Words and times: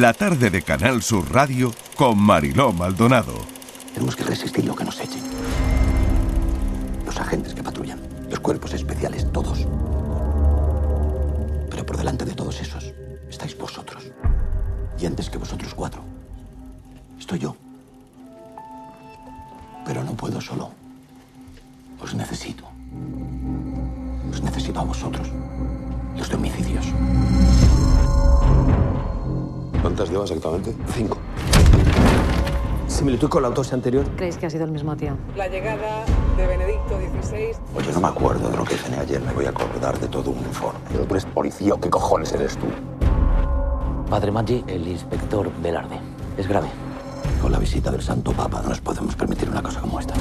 La 0.00 0.12
tarde 0.12 0.50
de 0.50 0.62
Canal 0.62 1.04
Sur 1.04 1.32
Radio 1.32 1.72
con 1.94 2.18
Mariló 2.18 2.72
Maldonado. 2.72 3.34
Tenemos 3.92 4.16
que 4.16 4.24
resistir 4.24 4.64
lo 4.64 4.74
que 4.74 4.82
nos 4.82 4.98
echen. 4.98 5.22
Los 7.06 7.16
agentes 7.16 7.54
que 7.54 7.62
patrullan, 7.62 8.00
los 8.28 8.40
cuerpos 8.40 8.74
especiales, 8.74 9.30
todos. 9.30 9.68
Pero 11.70 11.86
por 11.86 11.96
delante 11.96 12.24
de 12.24 12.34
todos 12.34 12.60
esos 12.60 12.92
estáis 13.30 13.56
vosotros. 13.56 14.10
Y 14.98 15.06
antes 15.06 15.30
que 15.30 15.38
vosotros 15.38 15.72
cuatro, 15.72 16.02
estoy 17.16 17.38
yo. 17.38 17.54
Pero 19.86 20.02
no 20.02 20.14
puedo 20.14 20.40
solo. 20.40 20.72
Os 22.00 22.16
necesito. 22.16 22.64
Os 24.32 24.42
necesito 24.42 24.80
a 24.80 24.84
vosotros. 24.84 25.28
Los 26.16 26.28
de 26.28 26.34
homicidios. 26.34 26.86
¿Cuántas 29.84 30.08
llevas 30.08 30.30
exactamente? 30.30 30.74
Cinco. 30.94 31.18
¿Similitud 32.88 33.28
con 33.28 33.42
la 33.42 33.48
autopsia 33.48 33.74
anterior? 33.74 34.06
¿Creéis 34.16 34.38
que 34.38 34.46
ha 34.46 34.50
sido 34.50 34.64
el 34.64 34.70
mismo 34.70 34.96
tío? 34.96 35.14
La 35.36 35.46
llegada 35.46 36.06
de 36.38 36.46
Benedicto 36.46 36.98
XVI. 37.20 37.52
Oye, 37.76 37.92
no 37.92 38.00
me 38.00 38.08
acuerdo 38.08 38.48
de 38.48 38.56
lo 38.56 38.64
que 38.64 38.76
cené 38.76 38.96
ayer. 38.96 39.20
Me 39.20 39.34
voy 39.34 39.44
a 39.44 39.50
acordar 39.50 40.00
de 40.00 40.08
todo 40.08 40.30
un 40.30 40.38
informe. 40.38 40.80
Pero 40.90 41.04
tú 41.04 41.12
eres 41.12 41.26
policía 41.26 41.74
o 41.74 41.80
qué 41.80 41.90
cojones 41.90 42.32
eres 42.32 42.56
tú. 42.56 42.64
Padre 44.08 44.32
Maggi, 44.32 44.64
el 44.68 44.88
inspector 44.88 45.50
Velarde. 45.62 46.00
Es 46.38 46.48
grave. 46.48 46.68
Con 47.42 47.52
la 47.52 47.58
visita 47.58 47.90
del 47.90 48.00
Santo 48.00 48.32
Papa 48.32 48.62
no 48.62 48.70
nos 48.70 48.80
podemos 48.80 49.14
permitir 49.14 49.50
una 49.50 49.62
cosa 49.62 49.82
como 49.82 50.00
esta. 50.00 50.14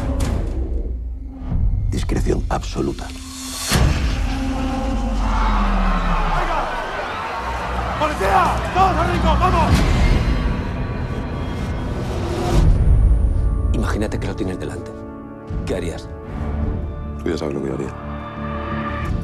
Discreción 1.89 2.43
absoluta. 2.49 3.07
¡Policía! 8.03 8.43
¡Todos 8.73 8.97
a 8.97 9.03
rico! 9.13 9.27
¡Vamos! 9.39 9.71
Imagínate 13.71 14.19
que 14.19 14.27
lo 14.27 14.35
tienes 14.35 14.59
delante. 14.59 14.91
¿Qué 15.65 15.75
harías? 15.77 16.09
Tú 17.23 17.29
ya 17.29 17.37
sabes 17.37 17.53
lo 17.53 17.61
que 17.61 17.69
yo 17.69 17.75
haría. 17.75 17.87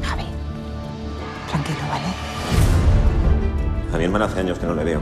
Javi, 0.07 0.25
tranquilo, 1.49 1.79
¿vale? 1.89 2.13
A 3.93 3.97
mi 3.97 4.03
hermana 4.05 4.25
hace 4.25 4.39
años 4.39 4.57
que 4.57 4.65
no 4.65 4.73
le 4.75 4.83
veo. 4.85 5.01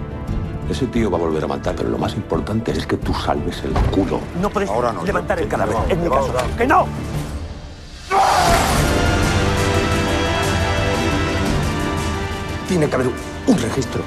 Ese 0.69 0.87
tío 0.87 1.11
va 1.11 1.17
a 1.19 1.21
volver 1.21 1.43
a 1.43 1.47
matar, 1.47 1.75
pero 1.75 1.89
lo 1.89 1.99
más 1.99 2.15
importante 2.15 2.71
es 2.71 2.87
que 2.87 2.97
tú 2.97 3.13
salves 3.13 3.63
el 3.63 3.73
culo. 3.91 4.19
No 4.41 4.49
puedes 4.49 4.69
Ahora 4.71 4.91
no, 4.91 5.03
levantar 5.03 5.39
el 5.39 5.47
cadáver. 5.47 5.75
en 5.89 6.01
mi 6.03 6.09
caso. 6.09 6.33
no. 6.33 6.57
¡Que 6.57 6.65
no! 6.65 6.87
Tiene 12.67 12.87
que 12.89 12.95
haber 12.95 13.07
un 13.47 13.57
registro. 13.57 14.03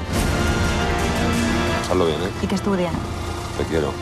Hazlo 1.91 2.07
bien, 2.07 2.21
¿eh? 2.23 2.31
¿Y 2.43 2.47
qué 2.47 2.55
estudian? 2.55 2.93
Te 3.59 3.65
quiero. 3.65 3.93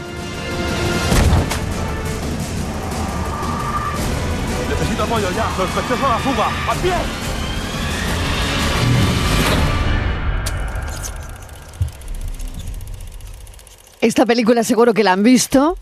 Necesito 4.69 5.03
apoyo 5.05 5.31
ya. 5.31 5.47
Sospechoso 5.57 6.07
a 6.07 6.09
la 6.11 6.19
fuga. 6.19 6.49
¡Al 6.71 6.79
pie! 6.79 6.93
Esta 14.01 14.27
película 14.27 14.63
seguro 14.65 14.93
que 14.93 15.03
la 15.05 15.13
han 15.13 15.23
visto. 15.23 15.79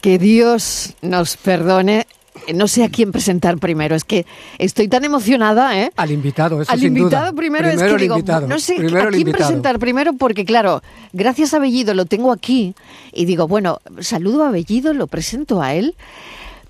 Que 0.00 0.18
Dios 0.18 0.94
nos 1.02 1.36
perdone. 1.36 2.06
No 2.54 2.68
sé 2.68 2.84
a 2.84 2.88
quién 2.88 3.12
presentar 3.12 3.58
primero. 3.58 3.94
Es 3.94 4.04
que 4.04 4.26
estoy 4.58 4.88
tan 4.88 5.04
emocionada, 5.04 5.78
¿eh? 5.80 5.90
Al 5.96 6.10
invitado, 6.10 6.60
eso 6.62 6.70
Al 6.72 6.78
sin 6.80 6.96
invitado 6.96 7.26
duda. 7.26 7.32
primero, 7.36 7.68
es 7.68 7.80
que 7.80 7.88
el 7.88 7.96
digo, 7.98 8.16
invitado. 8.16 8.46
no 8.46 8.58
sé 8.58 8.74
Primero 8.76 8.98
a 8.98 9.08
quién 9.08 9.20
invitado. 9.20 9.46
presentar 9.46 9.78
primero 9.78 10.12
porque 10.14 10.44
claro, 10.44 10.82
gracias 11.12 11.54
a 11.54 11.58
Bellido 11.58 11.94
lo 11.94 12.04
tengo 12.06 12.32
aquí 12.32 12.74
y 13.12 13.24
digo, 13.24 13.46
bueno, 13.48 13.78
saludo 14.00 14.44
a 14.44 14.50
Bellido, 14.50 14.92
lo 14.92 15.06
presento 15.06 15.62
a 15.62 15.74
él, 15.74 15.94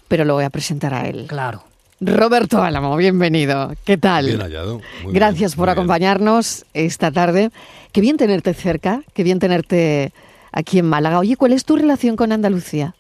pero 0.08 0.24
lo 0.24 0.34
voy 0.34 0.44
a 0.44 0.50
presentar 0.50 0.92
a 0.94 1.08
él. 1.08 1.26
Claro. 1.28 1.64
Roberto 2.02 2.62
Álamo, 2.62 2.96
bienvenido. 2.96 3.74
¿Qué 3.84 3.98
tal? 3.98 4.24
Bien 4.26 4.40
hallado. 4.40 4.80
Muy 5.04 5.12
Gracias 5.12 5.52
bien, 5.52 5.56
por 5.58 5.69
muy 5.69 5.74
bien. 5.74 5.78
acompañarnos 5.78 6.64
esta 6.72 7.10
tarde. 7.10 7.50
Qué 7.92 8.00
bien 8.00 8.16
tenerte 8.16 8.54
cerca, 8.54 9.02
qué 9.12 9.22
bien 9.22 9.38
tenerte 9.38 10.12
aquí 10.50 10.78
en 10.78 10.86
Málaga. 10.86 11.19
Oye, 11.19 11.36
¿cuál 11.36 11.52
es 11.52 11.64
tu 11.66 11.76
relación 11.76 12.16
con 12.16 12.32
Andalucía? 12.32 12.94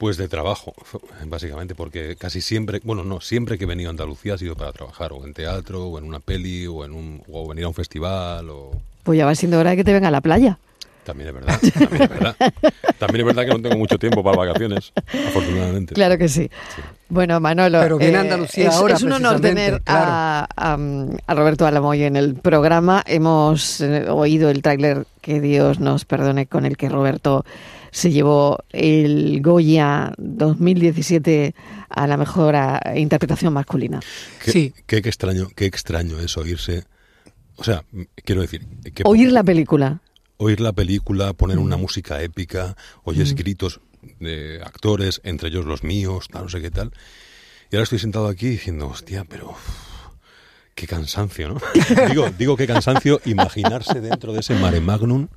Pues 0.00 0.16
de 0.16 0.28
trabajo, 0.28 0.72
básicamente, 1.26 1.74
porque 1.74 2.16
casi 2.16 2.40
siempre, 2.40 2.80
bueno, 2.82 3.04
no, 3.04 3.20
siempre 3.20 3.58
que 3.58 3.64
he 3.64 3.66
venido 3.66 3.90
a 3.90 3.92
Andalucía 3.92 4.32
ha 4.34 4.38
sido 4.38 4.56
para 4.56 4.72
trabajar, 4.72 5.12
o 5.12 5.24
en 5.26 5.34
teatro, 5.34 5.84
o 5.88 5.98
en 5.98 6.04
una 6.04 6.20
peli, 6.20 6.66
o 6.66 6.86
en 6.86 6.92
un, 6.92 7.22
o 7.30 7.46
venir 7.46 7.66
a 7.66 7.68
un 7.68 7.74
festival, 7.74 8.48
o 8.48 8.70
Pues 9.04 9.18
ya 9.18 9.26
va 9.26 9.34
siendo 9.34 9.58
hora 9.58 9.70
de 9.70 9.76
que 9.76 9.84
te 9.84 9.92
venga 9.92 10.08
a 10.08 10.10
la 10.10 10.22
playa. 10.22 10.58
también 11.04 11.28
es 11.28 11.34
verdad, 11.34 11.58
también 11.78 12.02
es 12.04 12.08
verdad, 12.08 12.36
también 12.98 13.20
es 13.20 13.26
verdad 13.26 13.42
que 13.44 13.58
no 13.58 13.60
tengo 13.68 13.76
mucho 13.76 13.98
tiempo 13.98 14.24
para 14.24 14.38
vacaciones, 14.38 14.90
afortunadamente. 15.28 15.94
Claro 15.94 16.16
que 16.16 16.28
sí. 16.30 16.48
Bueno, 17.10 17.38
Manolo, 17.40 17.80
Pero 17.80 17.98
viene 17.98 18.16
a 18.18 18.20
Andalucía 18.22 18.68
es, 18.68 18.74
ahora, 18.76 18.94
es 18.94 19.02
un 19.02 19.12
honor 19.12 19.38
tener 19.40 19.82
a, 19.84 20.46
a- 20.56 20.78
a 21.26 21.34
Roberto 21.34 21.66
Álamo 21.66 21.88
hoy 21.88 22.04
en 22.04 22.16
el 22.16 22.36
programa. 22.36 23.02
Hemos 23.06 23.80
eh, 23.82 24.08
oído 24.08 24.48
el 24.48 24.62
tráiler, 24.62 25.04
que 25.20 25.40
Dios 25.42 25.78
nos 25.80 26.04
perdone, 26.06 26.46
con 26.46 26.64
el 26.64 26.76
que 26.78 26.88
Roberto 26.88 27.44
se 27.92 28.10
llevó 28.10 28.58
el 28.70 29.40
Goya 29.42 30.12
2017 30.18 31.54
a 31.88 32.06
la 32.06 32.16
mejor 32.16 32.54
interpretación 32.96 33.52
masculina. 33.52 34.00
Qué, 34.44 34.52
Sí. 34.52 34.74
qué, 34.86 35.02
qué 35.02 35.08
extraño, 35.08 35.48
qué 35.54 35.66
extraño 35.66 36.18
es 36.20 36.36
oírse, 36.36 36.84
o 37.56 37.64
sea, 37.64 37.84
quiero 38.24 38.40
decir, 38.42 38.66
que 38.94 39.02
Oír 39.04 39.32
la 39.32 39.42
película. 39.44 40.00
oír 40.38 40.60
la 40.60 40.72
película, 40.72 41.32
poner 41.34 41.58
una 41.58 41.76
Mm. 41.76 41.80
música 41.80 42.22
épica, 42.22 42.76
oyes 43.04 43.34
gritos 43.34 43.80
de 44.18 44.60
actores, 44.64 45.20
entre 45.24 45.48
ellos 45.48 45.66
los 45.66 45.82
míos, 45.84 46.28
tal, 46.30 46.44
no 46.44 46.48
sé 46.48 46.60
qué 46.62 46.70
tal. 46.70 46.92
Y 47.70 47.76
ahora 47.76 47.82
estoy 47.84 47.98
sentado 47.98 48.28
aquí 48.28 48.48
diciendo, 48.48 48.88
hostia, 48.88 49.24
pero 49.28 49.54
qué 50.74 50.86
cansancio, 50.86 51.48
¿no? 51.50 51.60
digo, 52.08 52.30
digo 52.38 52.56
qué 52.56 52.66
cansancio 52.66 53.20
imaginarse 53.26 54.00
dentro 54.00 54.32
de 54.32 54.40
ese 54.40 54.54
mare 54.54 54.80
magnum 54.80 55.28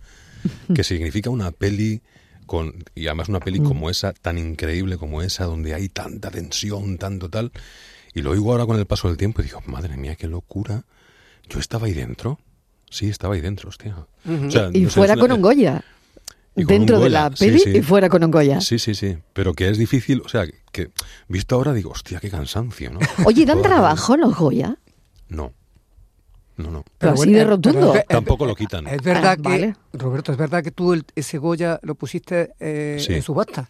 que 0.73 0.83
significa 0.83 1.29
una 1.29 1.51
peli 1.51 2.01
con 2.45 2.83
y 2.95 3.07
además 3.07 3.29
una 3.29 3.39
peli 3.39 3.59
como 3.59 3.89
esa, 3.89 4.13
tan 4.13 4.37
increíble 4.37 4.97
como 4.97 5.21
esa, 5.21 5.45
donde 5.45 5.73
hay 5.73 5.89
tanta 5.89 6.29
tensión, 6.31 6.97
tanto 6.97 7.29
tal. 7.29 7.51
Y 8.13 8.21
lo 8.21 8.31
oigo 8.31 8.51
ahora 8.51 8.65
con 8.65 8.77
el 8.77 8.85
paso 8.85 9.07
del 9.07 9.17
tiempo 9.17 9.41
y 9.41 9.45
digo, 9.45 9.61
madre 9.65 9.97
mía, 9.97 10.15
qué 10.15 10.27
locura. 10.27 10.83
Yo 11.49 11.59
estaba 11.59 11.87
ahí 11.87 11.93
dentro. 11.93 12.39
Sí, 12.89 13.09
estaba 13.09 13.33
ahí 13.33 13.41
dentro, 13.41 13.69
hostia. 13.69 13.95
O 14.25 14.51
sea, 14.51 14.69
Y 14.71 14.81
no 14.81 14.89
fuera 14.89 15.15
con 15.15 15.25
una- 15.25 15.35
un 15.35 15.41
Goya. 15.41 15.83
un 16.55 16.65
Dentro 16.65 16.99
de 16.99 17.09
la 17.09 17.31
peli 17.31 17.57
sí. 17.59 17.69
y 17.77 17.81
fuera 17.81 18.07
con 18.09 18.23
un 18.23 18.29
Goya. 18.29 18.61
Sí, 18.61 18.77
sí, 18.77 18.93
sí. 18.93 19.17
Pero 19.33 19.53
que 19.55 19.69
es 19.69 19.79
difícil, 19.79 20.21
o 20.23 20.29
sea, 20.29 20.45
que 20.71 20.91
visto 21.27 21.55
ahora 21.55 21.73
digo, 21.73 21.89
hostia, 21.89 22.19
qué 22.19 22.29
cansancio, 22.29 22.91
¿no? 22.91 22.99
Oye, 23.25 23.45
¿dan 23.45 23.63
trabajo 23.63 24.15
los 24.15 24.35
Goya? 24.37 24.77
No. 25.29 25.53
No, 26.57 26.69
no. 26.69 26.83
Pero 26.99 27.13
así 27.13 27.19
bueno, 27.19 27.33
de 27.33 27.39
eh, 27.39 27.45
rotundo. 27.45 27.79
pero 27.79 27.95
es- 27.95 28.07
Tampoco 28.07 28.45
lo 28.45 28.55
quitan. 28.55 28.87
Es 28.87 29.01
verdad 29.01 29.31
Ah, 29.31 29.35
que, 29.37 29.41
vale. 29.41 29.75
Roberto, 29.93 30.31
es 30.31 30.37
verdad 30.37 30.63
que 30.63 30.71
tú 30.71 30.93
el- 30.93 31.05
ese 31.15 31.37
Goya 31.39 31.79
lo 31.81 31.95
pusiste 31.95 32.51
eh, 32.59 32.97
Sí. 32.99 33.13
en 33.13 33.21
subasta. 33.23 33.69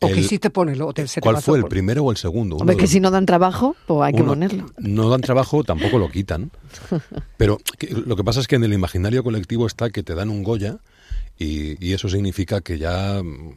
¿O 0.00 0.06
El- 0.06 0.14
quisiste 0.14 0.48
ponerlo? 0.50 0.86
O 0.86 0.94
te- 0.94 1.04
¿Cuál 1.20 1.42
fue 1.42 1.58
el 1.58 1.64
primero 1.64 2.04
o 2.04 2.10
el 2.12 2.16
segundo? 2.16 2.56
Hombre, 2.56 2.74
de 2.74 2.78
que 2.78 2.82
los- 2.84 2.90
si 2.90 3.00
no 3.00 3.10
dan 3.10 3.26
trabajo, 3.26 3.74
pues 3.86 4.00
hay 4.06 4.14
que 4.14 4.22
ponerlo. 4.22 4.70
No 4.78 5.10
dan 5.10 5.20
trabajo, 5.22 5.64
tampoco 5.64 5.98
lo 5.98 6.08
quitan. 6.08 6.50
Pero 7.36 7.58
que- 7.78 7.88
lo 7.88 8.14
que 8.16 8.22
pasa 8.24 8.38
es 8.40 8.46
que 8.46 8.56
en 8.56 8.64
el 8.64 8.72
imaginario 8.72 9.24
colectivo 9.24 9.66
está 9.66 9.90
que 9.90 10.02
te 10.04 10.14
dan 10.14 10.30
un 10.30 10.44
Goya 10.44 10.78
y, 11.36 11.84
y 11.84 11.92
eso 11.94 12.08
significa 12.08 12.60
que 12.60 12.78
ya. 12.78 13.20
mm, 13.22 13.52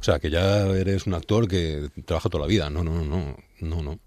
O 0.00 0.04
sea, 0.04 0.18
que 0.18 0.30
ya 0.30 0.66
eres 0.68 1.06
un 1.06 1.14
actor 1.14 1.48
que 1.48 1.88
trabaja 2.04 2.28
toda 2.28 2.42
la 2.42 2.48
vida. 2.48 2.68
No, 2.70 2.84
no, 2.84 3.02
no, 3.04 3.36
no, 3.60 3.82
no. 3.82 3.98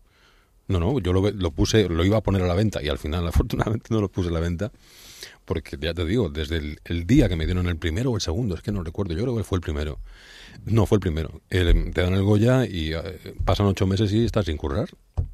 No, 0.68 0.80
no, 0.80 1.00
yo 1.00 1.14
lo, 1.14 1.22
ve- 1.22 1.34
lo 1.34 1.52
puse, 1.52 1.88
lo 1.90 2.04
iba 2.04 2.18
a 2.18 2.22
poner 2.22 2.42
a 2.42 2.48
la 2.48 2.54
venta 2.56 2.82
y 2.84 2.90
al 2.90 2.98
final, 2.98 3.26
afortunadamente, 3.28 3.88
no 3.90 4.02
lo 4.02 4.10
puse 4.10 4.30
a 4.30 4.32
la 4.32 4.40
venta. 4.40 4.72
Porque 5.46 5.78
ya 5.80 5.94
te 5.94 6.04
digo, 6.06 6.30
desde 6.30 6.58
el, 6.58 6.80
el 6.84 7.08
día 7.08 7.30
que 7.30 7.38
me 7.38 7.46
dieron 7.46 7.68
el 7.68 7.78
primero 7.78 8.12
o 8.12 8.16
el 8.16 8.22
segundo, 8.22 8.56
es 8.56 8.62
que 8.62 8.72
no 8.74 8.84
recuerdo, 8.84 9.14
yo 9.14 9.24
creo 9.24 9.38
que 9.38 9.44
fue 9.46 9.58
el 9.58 9.62
primero. 9.62 10.00
No, 10.66 10.86
fue 10.86 10.98
el 10.98 11.00
primero. 11.00 11.42
El- 11.50 11.94
te 11.94 12.02
dan 12.02 12.14
el 12.14 12.24
Goya 12.24 12.66
y 12.66 12.92
eh, 12.94 13.02
pasan 13.46 13.66
ocho 13.68 13.88
meses 13.88 14.12
y 14.12 14.26
estás 14.26 14.46
sin 14.46 14.58
currar. 14.58 14.90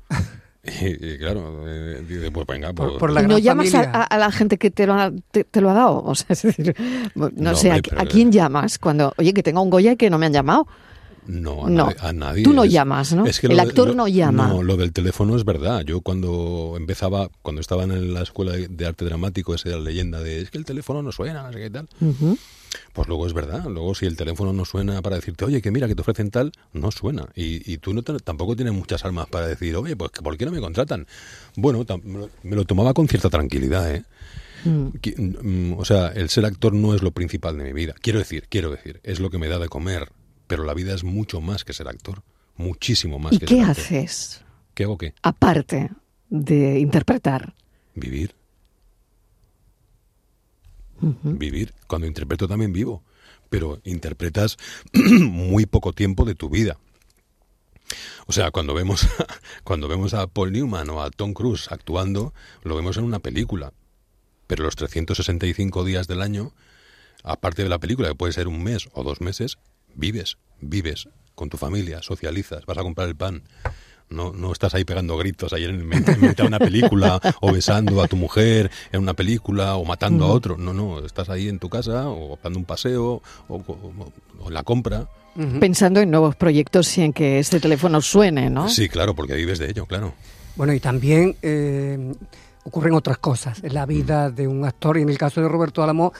Y, 0.65 0.87
y 0.87 1.17
claro, 1.17 1.65
eh, 1.67 2.05
dice, 2.07 2.31
pues 2.31 2.47
venga, 2.47 2.71
Por- 2.71 2.87
pues, 2.91 2.99
por 3.01 3.11
la 3.11 3.21
¿Y 3.21 3.27
no 3.27 3.37
llamas 3.37 3.67
a, 3.75 3.79
familia. 3.83 3.99
a- 3.99 4.03
a 4.03 4.17
la 4.17 4.31
gente 4.31 4.57
que 4.57 4.71
te 4.71 4.87
lo, 4.87 4.93
ha, 4.93 5.11
te, 5.31 5.43
te 5.43 5.59
lo 5.59 5.69
ha 5.69 5.73
dado? 5.73 6.01
O 6.01 6.15
sea, 6.15 6.27
es 6.29 6.41
decir, 6.43 6.73
no, 7.15 7.29
No, 7.35 7.53
sé, 7.53 7.67
hombre, 7.69 7.79
¿a, 7.79 7.89
pero- 7.89 8.01
a 8.01 8.05
quién 8.05 8.31
llamas 8.31 8.79
cuando, 8.79 9.13
oye, 9.17 9.33
que 9.33 9.43
tenga 9.43 9.59
un 9.59 9.69
Goya 9.69 9.91
y 9.91 9.97
que 9.97 10.09
no 10.09 10.17
me 10.17 10.25
han 10.27 10.31
llamado? 10.31 10.65
No, 11.27 11.65
a, 11.65 11.69
No. 11.69 11.85
nadie, 11.87 11.95
a 11.99 12.13
nadie. 12.13 12.43
Tú 12.43 12.53
no 12.53 12.63
Es- 12.65 12.71
llamas, 12.71 13.13
¿no? 13.13 13.25
es 13.25 13.39
que 13.39 13.47
El 13.47 13.55
de- 13.55 13.61
actor 13.61 13.87
lo- 13.89 13.93
no 13.95 14.07
llama. 14.07 14.47
No, 14.47 14.63
lo 14.63 14.75
del 14.77 14.91
teléfono 14.91 15.35
es 15.37 15.45
verdad. 15.45 15.81
Yo 15.85 16.01
cuando 16.01 16.73
empezaba, 16.77 17.29
cuando 17.41 17.61
estaba 17.61 17.83
en 17.83 18.13
la 18.13 18.21
escuela 18.23 18.53
de- 18.53 18.85
arte 18.85 19.05
dramático, 19.05 19.53
esa 19.55 19.69
era 19.69 19.77
la 19.77 19.85
leyenda 19.85 20.19
de 20.21 20.41
es 20.41 20.51
que 20.51 20.57
el 20.57 20.65
teléfono 20.65 21.01
no 21.01 21.11
suena, 21.11 21.43
no 21.43 21.53
sé 21.53 21.59
qué 21.59 21.69
tal. 21.69 21.87
Pues 22.93 23.07
luego 23.07 23.27
es 23.27 23.33
verdad. 23.33 23.65
Luego 23.65 23.93
si 23.95 24.05
el 24.07 24.17
teléfono 24.17 24.51
no 24.51 24.65
suena 24.65 25.01
para 25.01 25.15
decirte, 25.17 25.45
oye, 25.45 25.61
que 25.61 25.69
mira, 25.71 25.87
que 25.87 25.95
te 25.95 26.01
ofrecen 26.01 26.31
tal, 26.31 26.51
no 26.73 26.89
suena. 26.91 27.27
Y, 27.35 27.71
y 27.71 27.77
tú 27.77 27.93
no 27.93 28.01
te- 28.01 28.17
tampoco 28.19 28.55
tienes 28.55 28.73
muchas 28.73 29.05
armas 29.05 29.27
para 29.27 29.47
decir, 29.47 29.75
oye, 29.75 29.95
pues 29.95 30.11
¿por 30.23 30.37
qué 30.37 30.45
no 30.45 30.51
me 30.51 30.59
contratan? 30.59 31.05
Bueno, 31.55 31.85
tam- 31.85 32.01
me 32.43 32.55
lo- 32.55 32.65
tomaba 32.65 32.93
con 32.93 33.07
cierta 33.07 33.29
tranquilidad, 33.29 33.93
¿eh? 33.93 34.03
Mm. 34.65 34.87
Mm, 35.17 35.73
O 35.77 35.85
sea, 35.85 36.07
el 36.07 36.29
ser 36.29 36.45
actor 36.45 36.73
no 36.73 36.95
es 36.95 37.01
lo 37.03 37.11
principal 37.11 37.57
de 37.57 37.63
mi 37.63 37.73
vida. 37.73 37.93
Quiero 38.01 38.19
decir, 38.19 38.45
quiero 38.49 38.71
decir, 38.71 38.99
es 39.03 39.19
lo 39.19 39.29
que 39.29 39.37
me 39.37 39.47
da 39.49 39.59
de 39.59 39.67
comer. 39.69 40.09
Pero 40.53 40.65
la 40.65 40.75
vida 40.75 40.93
es 40.93 41.03
mucho 41.03 41.41
más 41.41 41.63
que 41.63 41.73
ser 41.73 41.87
actor. 41.87 42.21
Muchísimo 42.57 43.17
más 43.17 43.33
¿Y 43.33 43.39
que 43.39 43.47
qué 43.47 43.55
ser 43.55 43.63
actor. 43.63 43.85
haces 43.85 44.45
¿Qué 44.75 44.83
hago 44.83 44.99
qué? 44.99 45.15
aparte 45.23 45.89
de 46.29 46.77
interpretar? 46.77 47.55
Vivir. 47.95 48.35
Vivir. 51.23 51.73
Cuando 51.87 52.05
interpreto 52.05 52.47
también 52.47 52.71
vivo. 52.71 53.01
Pero 53.49 53.81
interpretas 53.83 54.57
muy 54.93 55.65
poco 55.65 55.91
tiempo 55.91 56.23
de 56.23 56.35
tu 56.35 56.51
vida. 56.51 56.77
O 58.27 58.31
sea, 58.31 58.51
cuando 58.51 58.75
vemos, 58.75 59.07
cuando 59.63 59.87
vemos 59.87 60.13
a 60.13 60.27
Paul 60.27 60.51
Newman 60.51 60.87
o 60.91 61.01
a 61.01 61.09
Tom 61.09 61.33
Cruise 61.33 61.71
actuando, 61.71 62.31
lo 62.61 62.75
vemos 62.75 62.97
en 62.97 63.05
una 63.05 63.17
película. 63.17 63.73
Pero 64.45 64.65
los 64.65 64.75
365 64.75 65.83
días 65.83 66.07
del 66.07 66.21
año, 66.21 66.53
aparte 67.23 67.63
de 67.63 67.69
la 67.69 67.79
película, 67.79 68.09
que 68.09 68.15
puede 68.15 68.33
ser 68.33 68.47
un 68.47 68.61
mes 68.61 68.87
o 68.93 69.03
dos 69.03 69.19
meses, 69.19 69.57
vives, 69.95 70.37
vives 70.61 71.07
con 71.35 71.49
tu 71.49 71.57
familia, 71.57 72.01
socializas, 72.01 72.65
vas 72.65 72.77
a 72.77 72.81
comprar 72.81 73.07
el 73.07 73.15
pan. 73.15 73.43
No, 74.09 74.31
no 74.31 74.51
estás 74.51 74.75
ahí 74.75 74.83
pegando 74.85 75.17
gritos 75.17 75.53
ahí 75.53 75.63
en 75.63 75.91
en 75.91 76.21
mitad 76.21 76.43
de 76.43 76.47
una 76.47 76.59
película 76.59 77.19
o 77.41 77.51
besando 77.51 77.99
a 78.01 78.07
tu 78.07 78.15
mujer 78.15 78.69
en 78.91 79.01
una 79.01 79.13
película 79.15 79.75
o 79.75 79.85
matando 79.85 80.25
a 80.25 80.27
otro. 80.27 80.55
No, 80.57 80.71
no, 80.73 81.03
estás 81.03 81.29
ahí 81.29 81.47
en 81.49 81.57
tu 81.57 81.67
casa 81.69 82.09
o 82.09 82.37
dando 82.43 82.59
un 82.59 82.65
paseo 82.65 83.21
o, 83.47 83.55
o- 83.55 84.49
la 84.51 84.61
compra. 84.63 85.07
Pensando 85.59 85.99
en 85.99 86.11
nuevos 86.11 86.35
proyectos 86.35 86.95
y 86.99 87.01
en 87.01 87.11
que 87.13 87.39
ese 87.39 87.59
teléfono 87.59 88.01
suene, 88.01 88.51
¿no? 88.51 88.69
Sí, 88.69 88.87
claro, 88.87 89.15
porque 89.15 89.33
vives 89.33 89.57
de 89.57 89.69
ello, 89.71 89.87
claro. 89.87 90.13
Bueno, 90.55 90.73
y 90.73 90.79
también 90.79 91.35
eh, 91.41 92.13
ocurren 92.65 92.93
otras 92.93 93.17
cosas 93.17 93.63
en 93.63 93.73
la 93.73 93.87
vida 93.87 94.29
de 94.29 94.47
un 94.47 94.63
actor, 94.63 94.99
y 94.99 95.01
en 95.01 95.09
el 95.09 95.17
caso 95.17 95.41
de 95.41 95.47
Roberto 95.49 95.81
Álamo, 95.81 96.13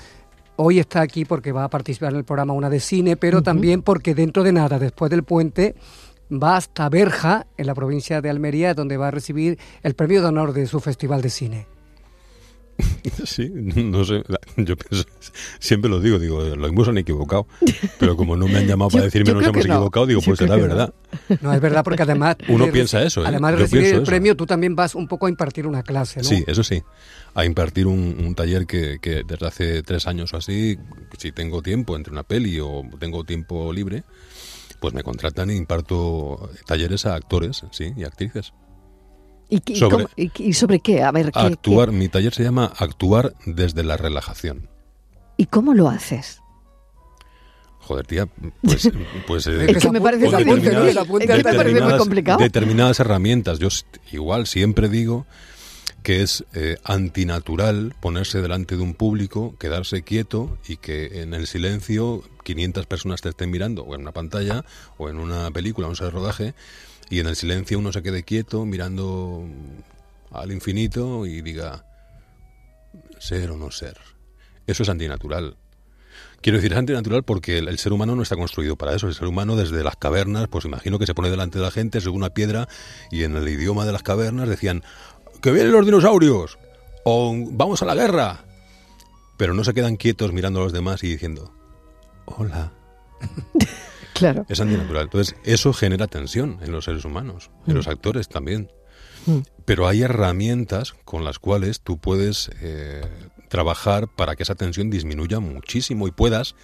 hoy 0.55 0.79
está 0.79 1.01
aquí 1.01 1.25
porque 1.25 1.51
va 1.51 1.65
a 1.65 1.69
participar 1.69 2.11
en 2.11 2.19
el 2.19 2.23
programa 2.23 2.53
Una 2.53 2.69
de 2.69 2.79
Cine, 2.79 3.17
pero 3.17 3.41
también 3.41 3.81
porque 3.81 4.15
dentro 4.15 4.43
de 4.43 4.51
nada, 4.51 4.79
después 4.79 5.09
del 5.09 5.23
puente, 5.23 5.75
va 6.31 6.57
hasta 6.57 6.89
Berja, 6.89 7.47
en 7.57 7.67
la 7.67 7.75
provincia 7.75 8.21
de 8.21 8.29
Almería, 8.29 8.73
donde 8.73 8.97
va 8.97 9.09
a 9.09 9.11
recibir 9.11 9.59
el 9.81 9.93
premio 9.95 10.21
de 10.21 10.27
honor 10.27 10.53
de 10.53 10.67
su 10.67 10.79
festival 10.79 11.21
de 11.21 11.29
cine. 11.29 11.72
Sí, 13.25 13.49
no 13.53 14.03
sé, 14.05 14.23
yo 14.57 14.75
pienso, 14.77 15.05
siempre 15.59 15.89
lo 15.89 15.99
digo, 15.99 16.19
digo, 16.19 16.41
lo 16.41 16.67
mismo 16.69 16.83
se 16.85 16.91
han 16.91 16.97
equivocado, 16.97 17.47
pero 17.99 18.15
como 18.15 18.35
no 18.37 18.47
me 18.47 18.57
han 18.59 18.67
llamado 18.67 18.89
para 18.91 19.01
Yo- 19.01 19.05
decirme 19.05 19.27
yo 19.27 19.33
nos 19.33 19.41
creo 19.41 19.53
hemos 19.53 19.67
no. 19.67 19.73
equivocado, 19.73 20.05
digo, 20.05 20.21
Yo 20.21 20.25
pues 20.25 20.39
será 20.39 20.55
no. 20.55 20.61
verdad. 20.63 20.93
No, 21.41 21.53
es 21.53 21.59
verdad, 21.61 21.83
porque 21.83 22.03
además... 22.03 22.37
Uno 22.47 22.65
de 22.65 22.71
piensa 22.71 23.03
eso, 23.03 23.21
¿eh? 23.23 23.27
Además 23.27 23.51
de 23.53 23.57
Yo 23.57 23.63
recibir 23.65 23.85
el 23.87 23.93
eso. 23.95 24.03
premio, 24.03 24.35
tú 24.37 24.45
también 24.45 24.75
vas 24.75 24.95
un 24.95 25.07
poco 25.07 25.25
a 25.25 25.29
impartir 25.29 25.67
una 25.67 25.83
clase, 25.83 26.21
¿no? 26.21 26.29
Sí, 26.29 26.43
eso 26.47 26.63
sí, 26.63 26.81
a 27.33 27.43
impartir 27.45 27.87
un, 27.87 28.15
un 28.25 28.35
taller 28.35 28.65
que, 28.65 28.99
que 29.01 29.23
desde 29.27 29.47
hace 29.47 29.83
tres 29.83 30.07
años 30.07 30.33
o 30.33 30.37
así, 30.37 30.77
si 31.17 31.31
tengo 31.33 31.61
tiempo 31.61 31.95
entre 31.97 32.13
una 32.13 32.23
peli 32.23 32.59
o 32.61 32.83
tengo 32.99 33.23
tiempo 33.25 33.73
libre, 33.73 34.03
pues 34.79 34.93
me 34.93 35.03
contratan 35.03 35.49
y 35.51 35.55
imparto 35.55 36.49
talleres 36.65 37.05
a 37.05 37.15
actores, 37.15 37.63
sí, 37.71 37.91
y 37.97 38.03
actrices. 38.05 38.53
¿Y, 39.65 39.75
Sobre- 39.75 40.07
y- 40.15 40.31
y 40.37 40.53
sobre 40.53 40.79
qué? 40.79 41.03
A 41.03 41.11
ver, 41.11 41.31
¿qué- 41.31 41.39
Actuar, 41.39 41.91
mi 41.91 42.07
taller 42.09 42.33
se 42.33 42.43
llama 42.43 42.71
Actuar 42.77 43.33
desde 43.45 43.83
la 43.83 43.97
relajación. 43.97 44.67
¿y 45.37 45.45
cómo 45.47 45.73
lo 45.73 45.89
haces? 45.89 46.39
Joder, 47.79 48.07
tía, 48.07 48.27
pues... 48.61 48.89
pues 49.27 49.47
Es 49.47 49.77
que 49.83 49.91
me 49.91 49.99
parece 49.99 50.27
determinadas- 50.29 51.89
muy 51.89 51.97
complicado. 51.97 52.39
Determinadas 52.39 52.99
herramientas. 52.99 53.59
Yo 53.59 53.67
igual 54.11 54.47
siempre 54.47 54.87
digo 54.89 55.25
que 56.01 56.21
es 56.21 56.45
eh, 56.53 56.77
antinatural 56.83 57.95
ponerse 57.99 58.41
delante 58.41 58.75
de 58.77 58.83
un 58.83 58.93
público, 58.93 59.55
quedarse 59.59 60.01
quieto 60.03 60.57
y 60.67 60.77
que 60.77 61.21
en 61.21 61.33
el 61.33 61.47
silencio 61.47 62.23
500 62.43 62.85
personas 62.85 63.21
te 63.21 63.29
estén 63.29 63.49
mirando, 63.51 63.83
o 63.83 63.95
en 63.95 64.01
una 64.01 64.11
pantalla, 64.11 64.65
o 64.97 65.09
en 65.09 65.17
una 65.17 65.49
película, 65.51 65.87
un 65.87 65.95
set 65.95 66.05
de 66.07 66.11
rodaje, 66.11 66.53
y 67.13 67.19
en 67.19 67.27
el 67.27 67.35
silencio 67.35 67.77
uno 67.77 67.91
se 67.91 68.01
quede 68.01 68.23
quieto 68.23 68.65
mirando 68.65 69.45
al 70.31 70.51
infinito 70.51 71.27
y 71.27 71.43
diga, 71.43 71.85
ser 73.19 73.51
o 73.51 73.55
no 73.55 73.69
ser. 73.69 73.99
Eso 74.65 74.81
es 74.81 74.89
antinatural. 74.89 75.55
Quiero 76.41 76.57
decir, 76.57 76.71
es 76.71 76.79
antinatural 76.79 77.21
porque 77.21 77.59
el, 77.59 77.67
el 77.67 77.77
ser 77.77 77.93
humano 77.93 78.15
no 78.15 78.23
está 78.23 78.35
construido 78.35 78.77
para 78.77 78.95
eso. 78.95 79.07
El 79.07 79.13
ser 79.13 79.27
humano 79.27 79.55
desde 79.55 79.83
las 79.83 79.95
cavernas, 79.95 80.47
pues 80.47 80.65
imagino 80.65 80.97
que 80.97 81.05
se 81.05 81.13
pone 81.13 81.29
delante 81.29 81.59
de 81.59 81.65
la 81.65 81.69
gente, 81.69 82.01
sube 82.01 82.15
una 82.15 82.31
piedra 82.31 82.67
y 83.11 83.25
en 83.25 83.35
el 83.35 83.47
idioma 83.47 83.85
de 83.85 83.91
las 83.91 84.01
cavernas 84.01 84.49
decían, 84.49 84.83
que 85.39 85.51
vienen 85.51 85.71
los 85.71 85.85
dinosaurios 85.85 86.57
o 87.03 87.31
vamos 87.51 87.83
a 87.83 87.85
la 87.85 87.93
guerra. 87.93 88.43
Pero 89.37 89.53
no 89.53 89.63
se 89.63 89.75
quedan 89.75 89.97
quietos 89.97 90.33
mirando 90.33 90.61
a 90.61 90.63
los 90.63 90.73
demás 90.73 91.03
y 91.03 91.09
diciendo, 91.09 91.53
hola. 92.25 92.71
Claro. 94.13 94.45
Es 94.49 94.59
antinatural. 94.59 95.03
Entonces, 95.03 95.35
eso 95.43 95.73
genera 95.73 96.07
tensión 96.07 96.59
en 96.61 96.71
los 96.71 96.85
seres 96.85 97.05
humanos, 97.05 97.51
en 97.67 97.75
los 97.75 97.87
actores 97.87 98.29
también. 98.29 98.71
Pero 99.65 99.87
hay 99.87 100.01
herramientas 100.01 100.93
con 101.05 101.23
las 101.23 101.39
cuales 101.39 101.81
tú 101.81 101.97
puedes 101.97 102.51
eh, 102.61 103.01
trabajar 103.47 104.07
para 104.07 104.35
que 104.35 104.43
esa 104.43 104.55
tensión 104.55 104.89
disminuya 104.89 105.39
muchísimo 105.39 106.07
y 106.07 106.11
puedas 106.11 106.55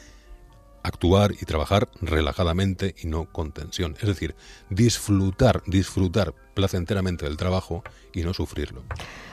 actuar 0.83 1.33
y 1.39 1.45
trabajar 1.45 1.89
relajadamente 2.01 2.95
y 3.01 3.07
no 3.07 3.31
con 3.31 3.51
tensión. 3.51 3.95
Es 4.01 4.07
decir, 4.07 4.35
disfrutar, 4.69 5.61
disfrutar 5.67 6.33
placenteramente 6.53 7.25
del 7.25 7.37
trabajo 7.37 7.83
y 8.13 8.23
no 8.23 8.33
sufrirlo. 8.33 8.83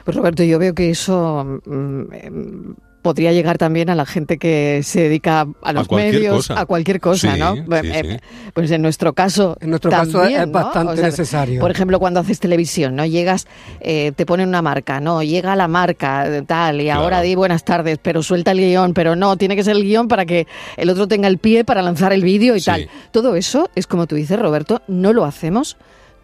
Pues 0.04 0.16
Roberto, 0.16 0.42
yo 0.42 0.58
veo 0.58 0.74
que 0.74 0.90
eso 0.90 1.60
mm, 1.64 2.12
em, 2.12 2.74
podría 3.06 3.32
llegar 3.32 3.56
también 3.56 3.88
a 3.88 3.94
la 3.94 4.05
gente 4.05 4.37
que 4.37 4.81
se 4.82 5.03
dedica 5.03 5.47
a 5.62 5.73
los 5.73 5.88
medios, 5.93 6.49
cosa. 6.49 6.61
a 6.61 6.67
cualquier 6.67 7.00
cosa, 7.00 7.35
Sí, 7.35 7.38
¿no? 7.41 7.55
sí, 7.55 7.62
Eh, 7.70 8.19
Pues 8.53 8.70
en 8.73 8.82
nuestro 8.82 9.12
caso, 9.12 9.56
En 9.61 9.70
nuestro 9.70 9.91
caso 9.93 10.25
es 10.25 10.44
¿no? 10.47 10.53
bastante 10.53 11.00
necesario. 11.03 11.61
Por 11.61 11.70
ejemplo, 11.70 12.00
cuando 12.00 12.19
haces 12.20 12.41
televisión, 12.41 12.97
¿no? 12.97 13.06
Llegas, 13.06 13.47
eh, 13.81 14.12
te 14.17 14.26
ponen 14.26 14.49
una 14.49 14.61
marca, 14.61 14.99
¿no? 14.99 15.23
Llega 15.23 15.55
la 15.55 15.69
marca, 15.69 16.26
eh, 16.26 16.43
tal, 16.43 16.81
y 16.81 16.85
Claro. 16.87 17.03
ahora 17.03 17.20
di 17.20 17.35
buenas 17.37 17.64
tardes, 17.64 17.99
pero 18.03 18.23
suelta 18.23 18.50
el 18.50 18.58
guion, 18.58 18.93
pero 18.93 19.14
no, 19.14 19.37
tiene 19.37 19.55
que 19.55 19.62
ser 19.62 19.76
el 19.76 19.85
guion 19.85 20.09
para 20.09 20.26
que 20.26 20.47
el 20.76 20.91
otro 20.91 21.06
tenga 21.06 21.29
el 21.29 21.38
pie 21.38 21.64
para 21.64 21.81
lanzar 21.82 22.12
el 22.12 22.23
vídeo 22.25 22.56
y 22.56 22.61
Sí. 22.61 22.67
tal. 22.67 22.88
Todo 23.12 23.37
eso 23.37 23.70
es 23.76 23.87
como 23.87 24.06
tú 24.06 24.17
dices, 24.17 24.38
Roberto, 24.38 24.82
no 24.88 25.12
lo 25.12 25.25
hacemos 25.25 25.76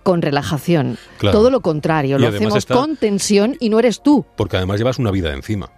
con 0.02 0.20
relajación. 0.20 0.98
Claro. 1.18 1.38
Todo 1.38 1.50
lo 1.50 1.60
contrario, 1.60 2.16
Y 2.18 2.22
lo 2.22 2.28
hacemos 2.28 2.56
está- 2.56 2.74
con 2.74 2.96
tensión 2.96 3.56
y 3.60 3.68
no 3.68 3.78
eres 3.78 4.02
tú. 4.02 4.24
Porque 4.36 4.56
además 4.56 4.78
llevas 4.78 4.98
una 4.98 5.12
vida 5.12 5.32
encima. 5.32 5.70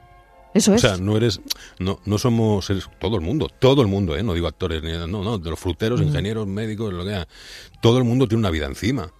Eso 0.54 0.72
O 0.72 0.74
es. 0.76 0.80
sea, 0.80 0.96
no 0.96 1.16
eres, 1.16 1.40
no, 1.80 2.00
no 2.06 2.16
somos 2.18 2.64
seres- 2.66 2.88
todo 3.00 3.16
el 3.16 3.22
mundo, 3.22 3.48
todo 3.58 3.82
el 3.82 3.88
mundo, 3.88 4.16
¿eh? 4.16 4.22
no 4.22 4.34
digo 4.34 4.46
actores, 4.46 4.82
ni, 4.82 4.92
no, 4.92 5.06
no, 5.08 5.38
de 5.38 5.50
los 5.50 5.58
fruteros, 5.58 6.00
ingenieros, 6.00 6.46
médicos, 6.46 6.92
lo 6.92 7.04
que 7.04 7.10
sea. 7.10 7.28
Todo 7.82 7.98
el 7.98 8.04
mundo 8.04 8.28
tiene 8.28 8.38
una 8.40 8.50
vida 8.50 8.66
encima. 8.66 9.12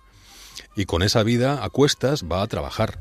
Y 0.77 0.85
con 0.87 1.03
esa 1.03 1.23
vida 1.25 1.65
a 1.65 1.71
cuestas 1.71 2.25
va 2.31 2.43
a 2.43 2.47
trabajar. 2.47 3.01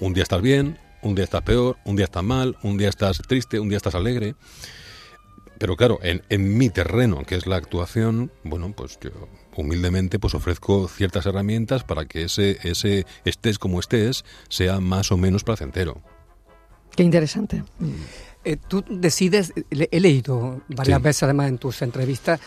Un 0.00 0.14
día 0.14 0.22
estás 0.22 0.40
bien, 0.42 0.78
un 1.02 1.14
día 1.16 1.24
estás 1.24 1.42
peor, 1.42 1.76
un 1.84 1.96
día 1.96 2.04
estás 2.04 2.22
mal, 2.22 2.56
un 2.62 2.78
día 2.78 2.88
estás 2.88 3.18
triste, 3.26 3.58
un 3.58 3.68
día 3.68 3.76
estás 3.78 3.96
alegre. 3.96 4.36
Pero 5.58 5.76
claro, 5.76 5.98
en, 6.02 6.22
en 6.28 6.56
mi 6.56 6.70
terreno, 6.70 7.24
que 7.24 7.34
es 7.34 7.48
la 7.48 7.56
actuación, 7.56 8.30
bueno, 8.44 8.72
pues 8.76 8.96
yo 9.02 9.10
humildemente 9.56 10.20
pues 10.20 10.34
ofrezco 10.34 10.86
ciertas 10.86 11.26
herramientas 11.26 11.82
para 11.82 12.04
que 12.06 12.22
ese, 12.22 12.58
ese 12.62 13.06
estés 13.24 13.58
como 13.58 13.80
estés 13.80 14.24
sea 14.48 14.78
más 14.78 15.10
o 15.10 15.16
menos 15.16 15.42
placentero. 15.42 16.00
Qué 16.96 17.02
interesante. 17.02 17.62
Eh, 18.44 18.56
tú 18.68 18.84
decides, 18.88 19.52
le- 19.70 19.88
he 19.92 20.00
leído 20.00 20.60
varias 20.68 20.98
Sí. 20.98 21.02
veces 21.04 21.22
además 21.24 21.48
en 21.48 21.58
tus 21.58 21.82
entrevistas, 21.82 22.40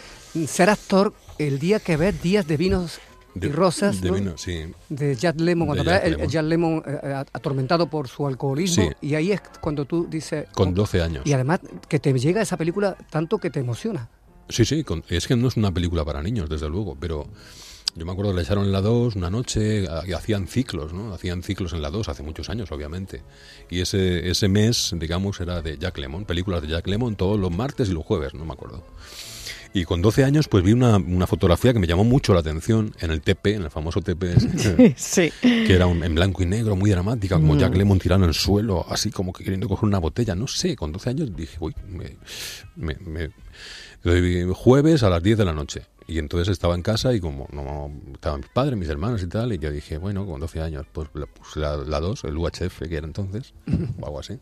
ser 0.47 0.69
actor 0.69 1.13
el 1.37 1.59
día 1.59 1.79
que 1.79 1.97
ves 1.97 2.21
Días 2.21 2.47
de 2.47 2.57
Vinos 2.57 2.99
De- 3.35 3.47
y 3.47 3.51
Rosas 3.51 4.01
de 4.01 4.09
¿no? 4.09 4.15
vino, 4.15 4.37
sí. 4.37 4.65
de 4.89 5.15
Jack 5.15 5.39
Lemmon, 5.39 5.67
cuando 5.67 5.83
Jack 5.85 6.03
el, 6.05 6.11
Lemmon. 6.13 6.27
Jack 6.29 6.45
Lemmon 6.45 6.83
eh, 6.85 7.23
atormentado 7.33 7.89
por 7.89 8.07
su 8.07 8.25
alcoholismo 8.27 8.89
Sí. 8.89 9.07
y 9.07 9.15
ahí 9.15 9.31
es 9.31 9.41
cuando 9.61 9.85
tú 9.85 10.05
dices... 10.09 10.47
Con 10.53 10.69
oh, 10.69 10.73
12 10.73 11.01
años. 11.01 11.25
Y 11.25 11.33
además 11.33 11.59
que 11.87 11.99
te 11.99 12.11
llega 12.13 12.41
esa 12.41 12.57
película 12.57 12.97
tanto 13.09 13.37
que 13.37 13.49
te 13.49 13.59
emociona. 13.59 14.09
Sí, 14.49 14.65
sí, 14.65 14.83
con- 14.83 15.03
es 15.09 15.27
que 15.27 15.35
no 15.37 15.47
es 15.47 15.55
una 15.55 15.71
película 15.73 16.03
para 16.03 16.21
niños, 16.21 16.49
desde 16.49 16.67
luego, 16.69 16.97
pero 16.99 17.27
yo 17.95 18.05
me 18.05 18.11
acuerdo 18.11 18.33
la 18.33 18.41
echaron 18.41 18.65
en 18.65 18.71
la 18.71 18.81
2 18.81 19.15
una 19.15 19.29
noche 19.29 19.85
y 20.07 20.13
hacían 20.13 20.47
ciclos, 20.47 20.93
¿no? 20.93 21.13
Hacían 21.13 21.43
ciclos 21.43 21.73
en 21.73 21.81
la 21.81 21.89
2 21.89 22.07
hace 22.09 22.23
muchos 22.23 22.49
años, 22.49 22.71
obviamente. 22.71 23.21
Y 23.69 23.81
ese, 23.81 24.29
ese 24.29 24.47
mes, 24.47 24.93
digamos, 24.97 25.39
era 25.41 25.61
de 25.61 25.77
Jack 25.77 25.97
Lemmon, 25.97 26.25
películas 26.25 26.61
de 26.61 26.69
Jack 26.69 26.87
Lemmon 26.87 27.15
todos 27.15 27.39
los 27.39 27.51
martes 27.51 27.89
y 27.89 27.93
los 27.93 28.05
jueves, 28.05 28.33
no 28.33 28.45
me 28.45 28.53
acuerdo. 28.53 28.83
Y 29.73 29.85
con 29.85 30.01
12 30.01 30.25
años 30.25 30.49
pues 30.49 30.65
vi 30.65 30.73
una, 30.73 30.97
una 30.97 31.27
fotografía 31.27 31.71
que 31.71 31.79
me 31.79 31.87
llamó 31.87 32.03
mucho 32.03 32.33
la 32.33 32.41
atención 32.41 32.93
en 32.99 33.09
el 33.09 33.21
TP, 33.21 33.55
en 33.55 33.63
el 33.63 33.71
famoso 33.71 34.01
TP, 34.01 34.35
Sí. 34.97 35.31
que 35.41 35.73
era 35.73 35.87
un- 35.87 36.03
en 36.03 36.13
blanco 36.13 36.43
y 36.43 36.45
negro, 36.45 36.75
muy 36.75 36.89
dramática, 36.91 37.35
como 37.35 37.55
Mm. 37.55 37.59
Jack 37.59 37.75
Lemmon 37.77 37.97
tirando 37.99 38.25
en 38.25 38.29
el 38.31 38.33
suelo, 38.35 38.85
así 38.89 39.11
como 39.11 39.31
que 39.31 39.45
queriendo 39.45 39.69
coger 39.69 39.87
una 39.87 39.99
botella. 39.99 40.35
No 40.35 40.47
sé, 40.47 40.75
con 40.75 40.91
12 40.91 41.09
años 41.11 41.33
dije, 41.35 41.55
uy, 41.61 41.73
me, 41.87 42.17
me- 42.75 42.97
me- 44.03 44.53
jueves 44.53 45.03
a 45.03 45.09
las 45.09 45.23
10 45.23 45.37
de 45.37 45.45
la 45.45 45.53
noche. 45.53 45.83
Y 46.11 46.19
entonces 46.19 46.49
estaba 46.49 46.75
en 46.75 46.81
casa 46.81 47.13
y 47.13 47.21
como 47.21 47.47
no 47.53 47.89
estaban 48.13 48.41
mis 48.41 48.49
padres, 48.49 48.77
mis 48.77 48.89
hermanos 48.89 49.23
y 49.23 49.27
tal, 49.27 49.53
y 49.53 49.59
yo 49.59 49.71
dije, 49.71 49.97
bueno, 49.97 50.25
con 50.25 50.41
12 50.41 50.59
años, 50.59 50.85
pues 50.91 51.07
la 51.13 51.25
puse 51.25 51.59
la, 51.61 51.77
la 51.77 51.99
2, 52.01 52.25
el 52.25 52.35
UHF 52.37 52.79
que 52.89 52.97
era 52.97 53.07
entonces, 53.07 53.53
o 54.01 54.05
algo 54.05 54.19
así. 54.19 54.37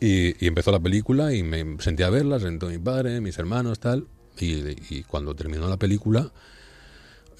Y, 0.00 0.44
y 0.44 0.48
empezó 0.48 0.72
la 0.72 0.80
película 0.80 1.32
y 1.32 1.42
me 1.44 1.76
senté 1.80 2.02
a 2.02 2.10
verla, 2.10 2.40
sentó 2.40 2.66
mi 2.66 2.78
padre, 2.78 3.20
mis 3.20 3.38
hermanos, 3.38 3.78
tal. 3.78 4.08
Y, 4.38 4.54
y 4.94 5.04
cuando 5.04 5.34
terminó 5.36 5.68
la 5.68 5.76
película, 5.76 6.32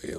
eh, 0.03 0.15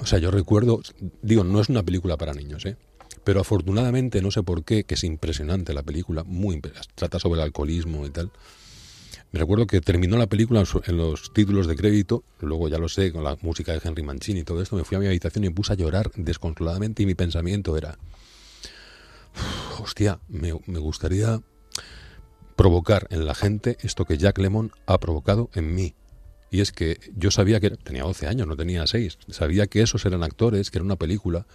o 0.00 0.06
sea, 0.06 0.18
yo 0.18 0.30
recuerdo, 0.30 0.80
digo, 1.22 1.44
no 1.44 1.60
es 1.60 1.68
una 1.68 1.82
película 1.82 2.16
para 2.16 2.32
niños, 2.32 2.64
¿eh? 2.64 2.76
Pero 3.24 3.40
afortunadamente, 3.40 4.22
no 4.22 4.30
sé 4.30 4.42
por 4.42 4.64
qué, 4.64 4.84
que 4.84 4.94
es 4.94 5.04
impresionante 5.04 5.74
la 5.74 5.82
película, 5.82 6.24
muy 6.24 6.56
impre- 6.56 6.72
trata 6.94 7.18
sobre 7.18 7.40
el 7.40 7.44
alcoholismo 7.44 8.06
y 8.06 8.10
tal. 8.10 8.30
Me 9.32 9.40
recuerdo 9.40 9.66
que 9.66 9.80
terminó 9.80 10.16
la 10.16 10.28
película 10.28 10.64
en 10.86 10.96
los 10.96 11.32
títulos 11.32 11.66
de 11.66 11.76
crédito, 11.76 12.24
luego 12.40 12.68
ya 12.68 12.78
lo 12.78 12.88
sé, 12.88 13.12
con 13.12 13.24
la 13.24 13.36
música 13.42 13.72
de 13.72 13.80
Henry 13.82 14.02
Mancini 14.02 14.40
y 14.40 14.44
todo 14.44 14.62
esto, 14.62 14.76
me 14.76 14.84
fui 14.84 14.96
a 14.96 15.00
mi 15.00 15.06
habitación 15.06 15.44
y 15.44 15.48
me 15.48 15.54
puse 15.54 15.72
a 15.72 15.76
llorar 15.76 16.10
desconsoladamente 16.14 17.02
y 17.02 17.06
mi 17.06 17.14
pensamiento 17.14 17.76
era, 17.76 17.98
"Uf, 19.34 19.80
hostia, 19.80 20.20
me, 20.28 20.52
gustaría 20.52 21.40
provocar 22.56 23.06
en 23.10 23.26
la 23.26 23.34
gente 23.34 23.76
esto 23.80 24.04
que 24.04 24.16
Jack 24.16 24.38
Lemmon 24.38 24.72
ha 24.86 24.98
provocado 24.98 25.50
en 25.54 25.74
mí. 25.74 25.94
Y 26.50 26.60
es 26.60 26.72
que 26.72 26.98
yo 27.14 27.30
sabía 27.30 27.60
que 27.60 27.70
tenía 27.70 28.04
12 28.04 28.26
años, 28.28 28.46
no 28.46 28.56
tenía 28.56 28.86
6, 28.86 29.18
sabía 29.28 29.66
que 29.66 29.82
esos 29.82 30.06
eran 30.06 30.22
actores, 30.22 30.70
que 30.70 30.78
era 30.78 30.84
una 30.84 30.96
película. 30.96 31.46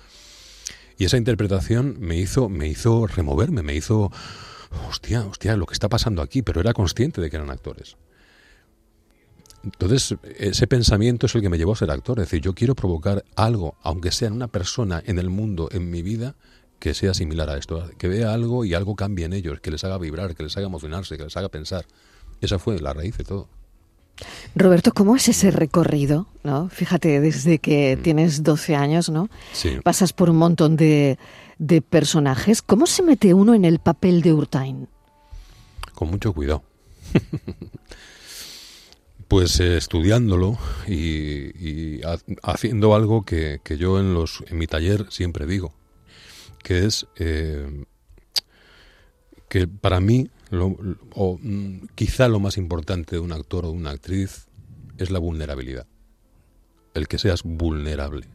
Y 0.98 1.06
esa 1.06 1.18
interpretación 1.18 1.98
me 2.00 2.18
hizo, 2.18 2.50
me 2.50 2.68
hizo 2.68 3.08
removerme, 3.08 3.64
me 3.64 3.74
hizo, 3.74 4.12
hostia, 4.90 5.26
hostia, 5.26 5.56
lo 5.58 5.66
que 5.66 5.74
está 5.74 5.90
pasando 5.90 6.22
aquí, 6.22 6.42
pero 6.42 6.62
era 6.62 6.74
consciente 6.74 7.22
de 7.22 7.30
que 7.30 7.36
eran 7.36 7.50
actores. 7.50 7.98
Entonces, 9.64 10.16
ese 10.40 10.66
pensamiento 10.66 11.28
es 11.28 11.36
el 11.36 11.42
que 11.42 11.50
me 11.50 11.58
llevó 11.58 11.74
a 11.74 11.76
ser 11.76 11.92
actor. 11.92 12.20
Es 12.20 12.26
decir, 12.26 12.42
yo 12.42 12.54
quiero 12.54 12.74
provocar 12.76 13.24
algo, 13.36 13.76
aunque 13.84 14.12
sea 14.12 14.28
en 14.28 14.34
una 14.34 14.48
persona 14.48 15.04
en 15.06 15.20
el 15.20 15.30
mundo, 15.30 15.70
en 15.72 15.90
mi 15.90 16.02
vida, 16.02 16.36
que 16.80 16.94
sea 16.96 17.14
similar 17.14 17.50
a 17.50 17.58
esto. 17.58 17.90
Que 17.98 18.08
vea 18.08 18.34
algo 18.34 18.66
y 18.66 18.74
algo 18.74 18.96
cambie 18.96 19.26
en 19.26 19.34
ellos, 19.34 19.60
que 19.60 19.70
les 19.70 19.84
haga 19.84 20.00
vibrar, 20.00 20.36
que 20.36 20.44
les 20.44 20.58
haga 20.58 20.66
emocionarse, 20.66 21.16
que 21.16 21.24
les 21.24 21.38
haga 21.38 21.50
pensar. 21.50 21.86
Esa 22.42 22.58
fue 22.58 22.80
la 22.80 22.94
raíz 22.94 23.18
de 23.18 23.24
todo. 23.24 23.48
Roberto, 24.56 24.92
¿cómo 24.94 25.16
es 25.16 25.28
ese 25.30 25.52
recorrido? 25.52 26.28
¿no? 26.44 26.70
Fíjate, 26.70 27.22
desde 27.22 27.60
que 27.60 27.98
tienes 28.02 28.44
12 28.44 28.76
años, 28.76 29.10
¿no? 29.10 29.26
Mm. 29.26 29.30
Sí. 29.54 29.78
Pasas 29.84 30.14
por 30.14 30.30
un 30.30 30.38
montón 30.38 30.76
de, 30.76 31.18
de 31.62 31.82
personajes. 31.84 32.64
¿Cómo 32.64 32.88
se 32.88 33.04
mete 33.04 33.36
uno 33.36 33.54
en 33.54 33.66
el 33.66 33.78
papel 33.78 34.24
de 34.24 34.34
Urtain? 34.34 34.88
Con 35.94 36.10
mucho 36.10 36.34
cuidado. 36.34 36.64
pues 39.28 39.60
eh, 39.60 39.78
estudiándolo 39.78 40.58
y, 40.88 40.96
y 41.96 42.02
ha- 42.04 42.18
haciendo 42.44 42.96
algo 42.96 43.24
que, 43.24 43.60
que 43.64 43.78
yo 43.78 44.00
en, 44.00 44.14
los, 44.16 44.44
en 44.48 44.58
mi 44.58 44.66
taller 44.68 45.06
siempre 45.12 45.46
digo, 45.46 45.74
que 46.64 46.86
es 46.86 47.06
eh, 47.18 47.86
que 49.48 49.68
para 49.68 50.00
mí, 50.00 50.30
lo- 50.50 50.76
o 51.14 51.38
mm, 51.42 51.90
quizá 51.96 52.28
lo 52.28 52.40
más 52.40 52.58
importante 52.58 53.16
de 53.18 53.20
un 53.22 53.32
actor 53.32 53.66
o 53.66 53.72
de 53.72 53.78
una 53.78 53.92
actriz 53.92 54.48
es 54.98 55.12
la 55.12 55.20
vulnerabilidad. 55.20 55.86
El 56.96 57.08
que 57.08 57.20
seas 57.20 57.44
vulnerable. 57.44 58.28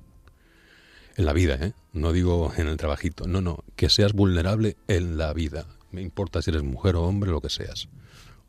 En 1.16 1.25
la 1.25 1.32
vida, 1.32 1.54
¿eh? 1.61 1.73
No 1.92 2.12
digo 2.12 2.52
en 2.56 2.68
el 2.68 2.76
trabajito. 2.76 3.26
No, 3.26 3.40
no. 3.40 3.64
Que 3.75 3.88
seas 3.88 4.12
vulnerable 4.12 4.76
en 4.87 5.16
la 5.16 5.32
vida. 5.32 5.66
Me 5.90 6.02
importa 6.02 6.42
si 6.42 6.50
eres 6.50 6.62
mujer 6.62 6.96
o 6.96 7.04
hombre, 7.04 7.30
lo 7.30 7.40
que 7.40 7.49
seas. 7.49 7.88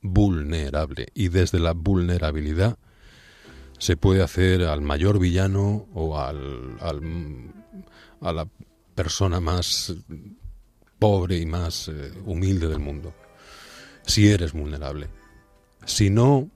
Vulnerable. 0.01 1.07
Y 1.13 1.29
desde 1.29 1.59
la 1.59 1.73
vulnerabilidad 1.73 2.77
se 3.79 3.95
puede 3.95 4.21
hacer 4.21 4.63
al 4.63 4.81
mayor 4.81 5.19
villano 5.19 5.87
o 5.93 6.19
al, 6.19 6.77
al- 6.81 7.53
a 8.21 8.33
la 8.33 8.47
persona 8.95 9.39
más 9.39 9.93
pobre 10.99 11.37
y 11.37 11.45
más 11.45 11.87
eh, 11.87 12.11
humilde 12.25 12.67
del 12.67 12.79
mundo. 12.79 13.13
Si 14.05 14.27
eres 14.29 14.51
vulnerable. 14.53 15.07
Si 15.85 16.09
no, 16.09 16.49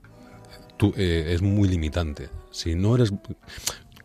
tú, 0.76 0.92
eh, 0.96 1.30
es 1.32 1.40
muy 1.42 1.68
limitante. 1.68 2.28
Si 2.50 2.74
no 2.74 2.96
eres... 2.96 3.12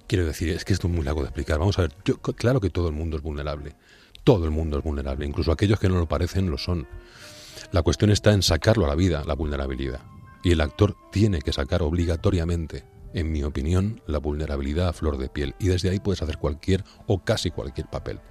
Quiero 0.08 0.26
decir, 0.26 0.50
es 0.50 0.64
que 0.64 0.74
esto 0.74 0.88
es 0.88 0.94
muy 0.94 1.04
largo 1.04 1.22
de 1.22 1.28
explicar. 1.28 1.60
Vamos 1.60 1.78
a 1.78 1.84
ver, 1.84 1.92
yo, 2.06 2.18
claro 2.22 2.62
que 2.62 2.70
todo 2.70 2.88
el 2.88 2.94
mundo 2.94 3.18
es 3.18 3.24
vulnerable. 3.24 3.76
Todo 4.24 4.46
el 4.46 4.52
mundo 4.52 4.78
es 4.78 4.84
vulnerable. 4.84 5.26
Incluso 5.26 5.52
aquellos 5.52 5.80
que 5.80 5.90
no 5.90 6.00
lo 6.00 6.08
parecen 6.08 6.50
lo 6.50 6.58
son. 6.58 6.88
La 7.72 7.82
cuestión 7.82 8.10
está 8.12 8.32
en 8.32 8.42
sacarlo 8.42 8.86
a 8.86 8.88
la 8.88 8.96
vida, 8.96 9.24
la 9.26 9.36
vulnerabilidad. 9.36 10.00
Y 10.44 10.52
el 10.52 10.62
actor 10.62 10.96
tiene 11.12 11.42
que 11.42 11.52
sacar 11.52 11.82
obligatoriamente, 11.82 12.86
en 13.14 13.32
mi 13.32 13.44
opinión, 13.44 14.02
la 14.08 14.20
vulnerabilidad 14.20 14.88
a 14.88 14.94
flor 14.94 15.18
de 15.18 15.28
piel. 15.28 15.56
Y 15.60 15.68
desde 15.68 15.90
ahí 15.90 16.00
puedes 16.00 16.22
hacer 16.22 16.38
cualquier 16.38 16.86
o 17.06 17.24
casi 17.24 17.52
cualquier 17.52 17.88
papel. 17.88 18.22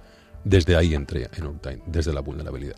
Desde 0.43 0.75
ahí 0.75 0.95
entré 0.95 1.29
en 1.35 1.45
On 1.45 1.59
Time, 1.59 1.83
desde 1.85 2.13
la 2.13 2.21
vulnerabilidad. 2.21 2.77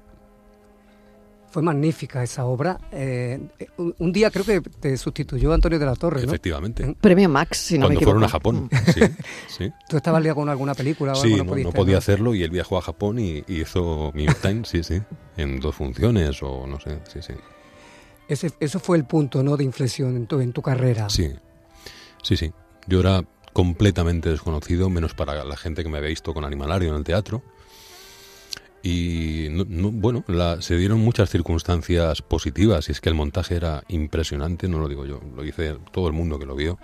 Fue 1.52 1.64
magnífica 1.64 2.22
esa 2.22 2.46
obra. 2.46 2.80
Eh, 2.92 3.40
un, 3.78 4.12
día 4.12 4.30
creo 4.30 4.46
que 4.46 4.62
te 4.62 4.96
sustituyó 4.98 5.52
Antonio 5.52 5.80
de 5.80 5.86
la 5.86 5.96
Torre, 5.96 6.22
¿no? 6.22 6.28
Efectivamente. 6.28 6.96
Premio 7.02 7.28
Max, 7.28 7.58
si 7.58 7.78
no 7.80 7.90
me 7.90 7.96
Cuando 7.96 8.00
equivoco. 8.00 8.12
fueron 8.12 8.24
a 8.24 8.30
Japón. 8.30 8.70
Sí, 8.94 9.02
sí. 9.58 9.72
¿Tú 9.90 9.98
estabas 9.98 10.22
liado 10.22 10.36
con 10.36 10.50
alguna 10.50 10.76
película 10.76 11.14
o 11.14 11.16
Sí, 11.16 11.34
algo? 11.34 11.38
no, 11.38 11.44
no 11.46 11.52
pudiste, 11.54 11.72
podía 11.74 11.98
hacerlo 11.98 12.36
y 12.36 12.44
él 12.44 12.52
viajó 12.52 12.78
a 12.78 12.82
Japón 12.82 13.18
y, 13.18 13.44
y 13.48 13.62
hizo 13.62 14.12
New 14.14 14.32
Times, 14.42 14.68
sí, 14.70 14.84
sí, 14.84 15.02
en 15.38 15.60
dos 15.60 15.74
funciones 15.76 16.42
o 16.44 16.68
no 16.68 16.80
sé, 16.80 17.00
sí, 17.12 17.20
sí. 17.22 17.34
Ese, 18.28 18.52
eso 18.60 18.80
fue 18.80 18.98
el 18.98 19.06
punto 19.06 19.42
¿no? 19.42 19.58
de 19.58 19.64
inflexión 19.64 20.16
en 20.16 20.28
tu, 20.28 20.40
en 20.40 20.54
tu 20.54 20.62
carrera. 20.62 21.10
Sí, 21.10 21.32
sí, 22.22 22.38
sí. 22.38 22.52
Yo 22.86 23.00
era 23.00 23.24
completamente 23.54 24.30
desconocido, 24.30 24.88
menos 24.92 25.16
para 25.16 25.44
la 25.44 25.58
gente 25.58 25.82
que 25.82 25.90
me 25.90 25.98
había 25.98 26.10
visto 26.10 26.32
con 26.36 26.46
Animalario 26.46 26.90
en 26.90 26.96
el 26.96 27.04
teatro. 27.04 27.42
Y 28.82 29.48
no- 29.52 29.66
no- 29.68 29.92
bueno, 29.92 30.24
la- 30.28 30.62
se 30.62 30.78
dieron 30.78 31.00
muchas 31.00 31.30
circunstancias 31.30 32.22
positivas 32.22 32.88
y 32.88 32.94
es 32.94 33.02
que 33.02 33.10
el 33.10 33.16
montaje 33.16 33.56
era 33.56 33.84
impresionante, 33.90 34.68
no 34.70 34.80
lo 34.80 34.88
digo 34.88 35.06
yo, 35.06 35.20
lo 35.36 35.44
dice 35.44 35.76
todo 35.92 36.08
el 36.08 36.14
mundo 36.14 36.40
que 36.40 36.46
lo 36.46 36.56
vio. 36.56 36.78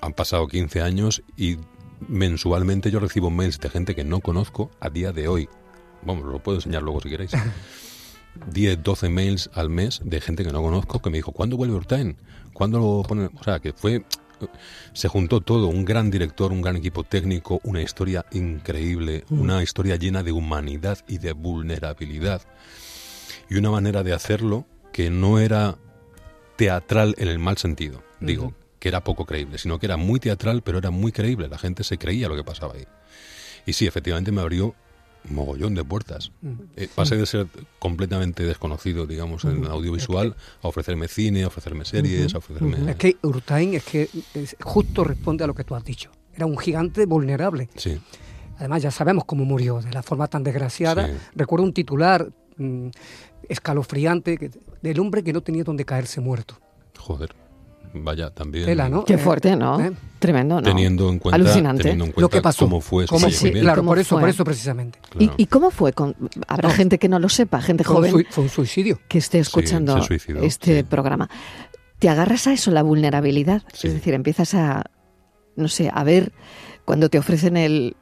Han 0.00 0.12
pasado 0.12 0.46
15 0.46 0.82
años 0.82 1.22
y 1.36 1.56
mensualmente 2.08 2.90
yo 2.90 3.00
recibo 3.00 3.30
mails 3.30 3.58
de 3.58 3.70
gente 3.70 3.94
que 3.94 4.04
no 4.04 4.20
conozco 4.20 4.70
a 4.80 4.90
día 4.90 5.12
de 5.12 5.28
hoy. 5.28 5.48
Vamos, 6.02 6.24
lo 6.26 6.42
puedo 6.42 6.58
enseñar 6.58 6.82
luego 6.82 7.00
si 7.00 7.08
queréis. 7.08 7.32
10, 8.52 8.82
12 8.84 9.08
mails 9.08 9.50
al 9.54 9.68
mes 9.70 10.00
de 10.04 10.20
gente 10.20 10.44
que 10.44 10.52
no 10.52 10.62
conozco 10.62 11.00
que 11.00 11.10
me 11.10 11.16
dijo, 11.18 11.32
¿cuándo 11.32 11.56
vuelve 11.56 11.74
Urtain? 11.74 12.16
¿Cuándo 12.52 12.78
lo 12.78 13.02
ponen? 13.02 13.30
O 13.40 13.42
sea, 13.42 13.58
que 13.58 13.72
fue... 13.72 14.04
Se 14.92 15.08
juntó 15.08 15.40
todo, 15.40 15.66
un 15.66 15.84
gran 15.84 16.10
director, 16.10 16.52
un 16.52 16.62
gran 16.62 16.76
equipo 16.76 17.04
técnico, 17.04 17.60
una 17.64 17.82
historia 17.82 18.24
increíble, 18.32 19.24
Mm. 19.28 19.40
una 19.40 19.62
historia 19.62 19.96
llena 19.96 20.22
de 20.22 20.32
humanidad 20.32 20.98
y 21.08 21.18
de 21.18 21.32
vulnerabilidad. 21.32 22.42
Y 23.50 23.56
una 23.56 23.70
manera 23.70 24.02
de 24.02 24.12
hacerlo 24.12 24.66
que 24.92 25.10
no 25.10 25.38
era 25.38 25.76
teatral 26.56 27.14
en 27.18 27.28
el 27.28 27.38
mal 27.38 27.56
sentido, 27.56 28.02
digo, 28.20 28.52
que 28.78 28.88
era 28.88 29.04
poco 29.04 29.24
creíble, 29.26 29.58
sino 29.58 29.78
que 29.78 29.86
era 29.86 29.96
muy 29.96 30.20
teatral, 30.20 30.62
pero 30.62 30.78
era 30.78 30.90
muy 30.90 31.12
creíble, 31.12 31.48
la 31.48 31.58
gente 31.58 31.84
se 31.84 31.98
creía 31.98 32.28
lo 32.28 32.36
que 32.36 32.44
pasaba 32.44 32.74
ahí. 32.74 32.86
Y 33.66 33.72
sí, 33.74 33.86
efectivamente 33.86 34.32
me 34.32 34.40
abrió 34.40 34.74
mogollón 35.30 35.74
de 35.74 35.84
puertas. 35.84 36.32
Eh, 36.76 36.88
pasé 36.94 37.16
de 37.16 37.26
ser 37.26 37.46
completamente 37.78 38.44
desconocido, 38.44 39.06
digamos, 39.06 39.44
en 39.44 39.58
Ujú. 39.64 39.70
audiovisual, 39.72 40.36
a 40.62 40.68
ofrecerme 40.68 41.08
cine, 41.08 41.44
a 41.44 41.48
ofrecerme 41.48 41.84
series, 41.84 42.34
a 42.34 42.38
ofrecerme... 42.38 42.90
Es 42.90 42.96
que 42.96 43.16
Urtain 43.22 43.74
es 43.74 43.84
que 43.84 44.08
es- 44.34 44.56
justo 44.62 45.04
responde 45.04 45.44
a 45.44 45.46
lo 45.46 45.54
que 45.54 45.64
tú 45.64 45.74
has 45.74 45.84
dicho. 45.84 46.10
Era 46.34 46.46
un 46.46 46.56
gigante 46.56 47.04
vulnerable. 47.06 47.68
Sí. 47.76 48.00
Además, 48.58 48.82
ya 48.82 48.90
sabemos 48.90 49.24
cómo 49.24 49.44
murió, 49.44 49.80
de 49.80 49.90
la 49.92 50.02
forma 50.02 50.26
tan 50.28 50.42
desgraciada. 50.44 51.06
Sí. 51.06 51.12
Recuerdo 51.36 51.64
un 51.64 51.72
titular 51.74 52.28
mm, 52.56 52.88
escalofriante 53.48 54.36
que- 54.38 54.50
del 54.82 55.00
hombre 55.00 55.22
que 55.22 55.32
no 55.32 55.40
tenía 55.42 55.64
donde 55.64 55.84
caerse 55.84 56.20
muerto. 56.20 56.58
Joder, 56.98 57.34
vaya, 57.94 58.30
también... 58.30 58.64
Tela, 58.66 58.88
¿no? 58.88 59.04
Qué 59.04 59.14
Eh, 59.14 59.18
fuerte, 59.18 59.56
¿no? 59.56 59.80
¿eh? 59.80 59.92
Tremendo, 60.18 60.56
¿no? 60.56 60.62
Teniendo 60.62 61.08
en 61.10 61.18
cuenta, 61.18 61.36
Alucinante. 61.36 61.82
teniendo 61.82 62.06
en 62.06 62.14
Lo 62.16 62.28
que 62.28 62.40
pasó. 62.40 62.64
cómo 62.64 62.80
fue 62.80 63.06
¿Cómo 63.06 63.20
fallecimiento. 63.20 63.60
Claro, 63.62 63.80
¿Cómo 63.82 63.90
por 63.90 63.98
eso, 63.98 64.08
fue? 64.16 64.20
por 64.20 64.28
eso 64.30 64.44
precisamente. 64.44 64.98
¿Y, 65.18 65.30
y 65.36 65.46
cómo 65.46 65.70
fue? 65.70 65.92
Con, 65.92 66.16
habrá 66.48 66.70
gente 66.70 66.98
que 66.98 67.08
no 67.08 67.18
lo 67.18 67.28
sepa, 67.28 67.60
gente 67.62 67.84
Fue 67.84 67.94
joven 67.96 68.26
fue 68.30 68.44
un 68.44 68.50
suicidio. 68.50 68.98
que 69.08 69.18
esté 69.18 69.38
escuchando 69.38 70.02
suicidó, 70.02 70.40
este 70.42 70.82
programa. 70.84 71.30
Te 71.98 72.08
agarras 72.08 72.46
a 72.46 72.52
eso, 72.52 72.70
la 72.70 72.82
vulnerabilidad. 72.82 73.62
Sí. 73.72 73.88
Es 73.88 73.94
decir, 73.94 74.14
empiezas 74.14 74.54
a, 74.54 74.84
no 75.56 75.68
sé, 75.68 75.90
a 75.92 76.04
ver 76.04 76.32
cuando 76.84 77.08
te 77.08 77.18
ofrecen 77.18 77.56
el, 77.56 77.96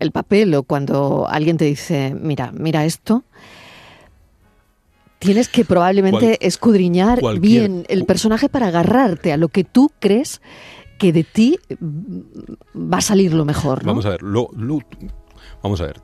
el 0.00 0.10
papel 0.12 0.54
o 0.54 0.62
cuando 0.64 1.26
alguien 1.28 1.56
te 1.56 1.64
dice, 1.64 2.14
mira, 2.18 2.50
mira 2.52 2.84
esto, 2.84 3.24
tienes 5.22 5.48
que 5.48 5.64
probablemente 5.64 6.18
Cual- 6.26 6.38
escudriñar 6.40 7.20
cualquier- 7.20 7.40
bien 7.70 7.86
el 7.88 8.04
personaje 8.04 8.48
para 8.48 8.68
agarrarte 8.68 9.32
a 9.32 9.36
lo 9.36 9.48
que 9.48 9.64
tú 9.64 9.90
crees 10.00 10.40
que 10.98 11.12
de 11.12 11.24
ti 11.24 11.58
mm, 11.80 12.20
va 12.92 12.98
a 12.98 13.02
salir 13.02 13.32
lo 13.34 13.44
mejor, 13.44 13.82
¿no? 13.84 13.88
Vamos 13.92 14.06
a 14.06 14.10
ver, 14.10 14.22
lo- 14.22 14.50
lo- 14.56 14.78
vamos 15.62 15.80
a 15.80 15.86
ver. 15.86 16.00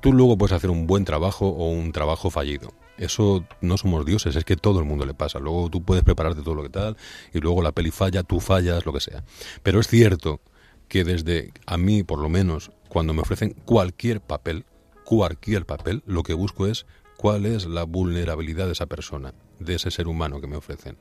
Tú 0.00 0.12
luego 0.12 0.36
puedes 0.38 0.52
hacer 0.52 0.70
un 0.70 0.86
buen 0.86 1.04
trabajo 1.04 1.46
o 1.48 1.70
un 1.70 1.92
trabajo 1.92 2.30
fallido. 2.30 2.72
Eso 2.96 3.44
no 3.60 3.76
somos 3.78 4.04
dioses, 4.04 4.36
es 4.36 4.44
que 4.44 4.56
todo 4.56 4.78
el 4.78 4.84
mundo 4.84 5.06
le 5.06 5.14
pasa. 5.14 5.38
Luego 5.38 5.68
tú 5.70 5.82
puedes 5.82 6.04
prepararte 6.04 6.42
todo 6.42 6.54
lo 6.54 6.62
que 6.62 6.68
tal 6.70 6.96
y 7.32 7.38
luego 7.40 7.62
la 7.62 7.72
peli 7.72 7.90
falla, 7.90 8.22
tú 8.22 8.40
fallas, 8.40 8.84
lo 8.86 8.92
que 8.92 9.00
sea. 9.00 9.24
Pero 9.62 9.80
es 9.80 9.88
cierto 9.88 10.40
que 10.88 11.04
desde 11.04 11.52
a 11.66 11.76
mí, 11.78 12.02
por 12.02 12.18
lo 12.18 12.28
menos, 12.28 12.72
cuando 12.88 13.14
me 13.14 13.22
ofrecen 13.22 13.54
cualquier 13.64 14.20
papel, 14.20 14.64
cualquier 15.04 15.64
papel, 15.66 16.02
lo 16.06 16.22
que 16.22 16.34
busco 16.34 16.66
es 16.66 16.86
cuál 17.20 17.44
es 17.44 17.66
la 17.66 17.84
vulnerabilidad 17.84 18.64
de 18.66 18.72
esa 18.72 18.86
persona, 18.86 19.34
de 19.58 19.74
ese 19.74 19.90
ser 19.90 20.08
humano 20.08 20.40
que 20.40 20.46
me 20.46 20.56
ofrecen. 20.56 20.96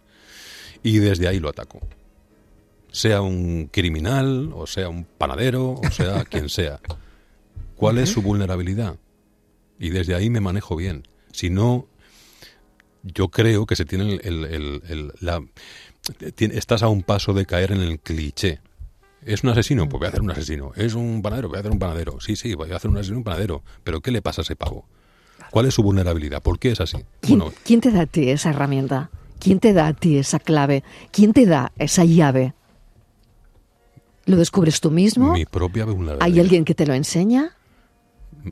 Y 0.83 0.97
desde 0.97 1.27
ahí 1.29 1.39
lo 1.39 1.47
ataco 1.49 1.79
sea 2.91 3.21
un 3.21 3.67
criminal, 3.71 4.51
o 4.55 4.65
sea 4.65 4.89
un 4.89 5.03
panadero, 5.05 5.73
o 5.73 5.91
sea 5.91 6.25
quien 6.29 6.49
sea. 6.49 6.79
¿Cuál 7.75 7.99
es 7.99 8.09
su 8.09 8.23
vulnerabilidad? 8.23 8.97
Y 9.79 9.89
desde 9.91 10.15
ahí 10.15 10.29
me 10.31 10.39
manejo 10.41 10.75
bien. 10.75 11.03
Si 11.31 11.51
no, 11.51 11.85
yo 13.03 13.29
creo 13.29 13.67
que 13.67 13.75
se 13.75 13.85
tiene 13.85 14.15
el, 14.15 14.21
el- 14.23 14.45
el- 14.45 14.81
el- 14.89 15.13
la, 15.21 15.39
estás 16.39 16.81
a 16.81 16.87
un 16.89 17.03
paso 17.03 17.33
de 17.33 17.45
caer 17.45 17.71
en 17.73 17.81
el 17.81 17.99
cliché. 17.99 18.59
¿Es 19.23 19.43
un 19.43 19.51
asesino? 19.51 19.87
Pues 19.87 19.99
voy 19.99 20.05
a 20.07 20.09
hacer 20.09 20.21
un 20.21 20.31
asesino. 20.31 20.71
¿Es 20.75 20.95
un 20.95 21.21
panadero? 21.21 21.47
Voy 21.49 21.57
a 21.57 21.59
hacer 21.59 21.71
un 21.71 21.79
panadero. 21.79 22.19
Sí, 22.19 22.35
sí, 22.35 22.55
voy 22.55 22.71
a 22.71 22.77
hacer 22.77 22.89
un 22.89 22.97
asesino, 22.97 23.19
un 23.19 23.23
panadero. 23.23 23.63
Pero 23.83 24.01
¿qué 24.01 24.09
le 24.11 24.21
pasa 24.23 24.41
a 24.41 24.43
ese 24.43 24.55
pavo? 24.55 24.87
¿Cuál 25.51 25.65
es 25.65 25.73
su 25.73 25.83
vulnerabilidad? 25.83 26.41
¿Por 26.41 26.59
qué 26.59 26.71
es 26.71 26.81
así? 26.81 26.97
¿Quién, 27.21 27.39
Bueno, 27.39 27.53
quién 27.63 27.81
te 27.81 27.91
da 27.91 28.01
a 28.01 28.05
ti 28.05 28.29
esa 28.29 28.49
herramienta? 28.51 29.09
¿Quién 29.39 29.59
te 29.59 29.73
da 29.73 29.87
a 29.87 29.93
ti 29.93 30.17
esa 30.17 30.39
clave? 30.39 30.83
¿Quién 31.11 31.33
te 31.33 31.45
da 31.45 31.71
esa 31.77 32.03
llave? 32.03 32.53
¿Lo 34.25 34.37
descubres 34.37 34.79
tú 34.79 34.91
mismo? 34.91 35.33
mi 35.33 35.45
propia 35.45 35.85
vulnerabilidad. 35.85 36.25
¿Hay 36.25 36.39
alguien 36.39 36.65
que 36.65 36.75
te 36.75 36.85
lo 36.85 36.93
enseña? 36.93 37.55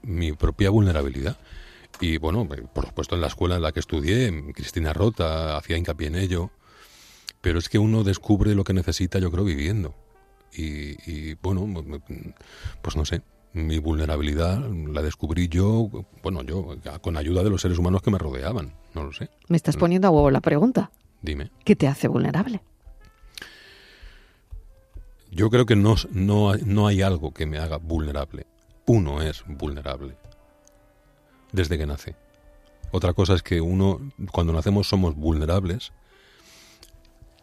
mi 0.04 0.34
propia 0.34 0.70
vulnerabilidad. 0.70 1.38
Y 2.00 2.18
bueno, 2.18 2.48
eh, 2.56 2.63
por 2.74 2.86
supuesto 2.86 3.16
en 3.16 3.22
la 3.22 3.27
escuela 3.27 3.56
en 3.56 3.62
la 3.62 3.72
que 3.72 3.80
estudié, 3.80 4.54
Cristina 4.54 4.94
Rota 4.94 5.58
hacía 5.58 5.77
hincapié 5.77 6.08
en 6.08 6.16
ello, 6.16 6.51
pero 7.42 7.60
es 7.60 7.70
que 7.70 7.80
uno 7.80 8.04
descubre 8.04 8.54
lo 8.56 8.63
que 8.63 8.74
necesita, 8.74 9.20
yo 9.20 9.32
creo, 9.32 9.44
viviendo. 9.44 9.96
Y, 10.54 10.98
y, 11.10 11.36
bueno, 11.36 11.68
pues 12.82 12.96
no 12.96 13.06
sé, 13.06 13.22
mi 13.58 13.80
vulnerabilidad 13.80 14.60
la 14.70 15.02
descubrí 15.02 15.48
yo, 15.48 15.90
bueno, 16.22 16.44
yo 16.44 16.76
con 17.02 17.18
ayuda 17.18 17.44
de 17.44 17.50
los 17.50 17.62
seres 17.62 17.78
humanos 17.78 18.02
que 18.02 18.12
me 18.12 18.18
rodeaban, 18.18 18.74
no 18.94 19.04
lo 19.04 19.14
sé. 19.14 19.30
Me 19.48 19.58
estás 19.58 19.78
poniendo 19.78 20.08
a 20.08 20.12
huevo 20.12 20.30
la 20.32 20.42
pregunta. 20.42 20.92
Dime. 21.22 21.52
¿Qué 21.64 21.76
te 21.76 21.88
hace 21.88 22.08
vulnerable? 22.08 22.62
Yo 25.32 25.50
creo 25.50 25.66
que 25.66 25.76
no, 25.76 25.96
no, 26.12 26.56
no 26.56 26.88
hay 26.88 27.02
algo 27.02 27.34
que 27.34 27.46
me 27.46 27.58
haga 27.58 27.78
vulnerable. 27.78 28.46
Uno 28.86 29.22
es 29.22 29.44
vulnerable 29.46 30.16
desde 31.52 31.78
que 31.78 31.86
nace. 31.86 32.16
Otra 32.92 33.14
cosa 33.14 33.34
es 33.34 33.44
que 33.44 33.60
uno, 33.60 34.00
cuando 34.32 34.54
nacemos, 34.54 34.88
somos 34.88 35.16
vulnerables 35.16 35.92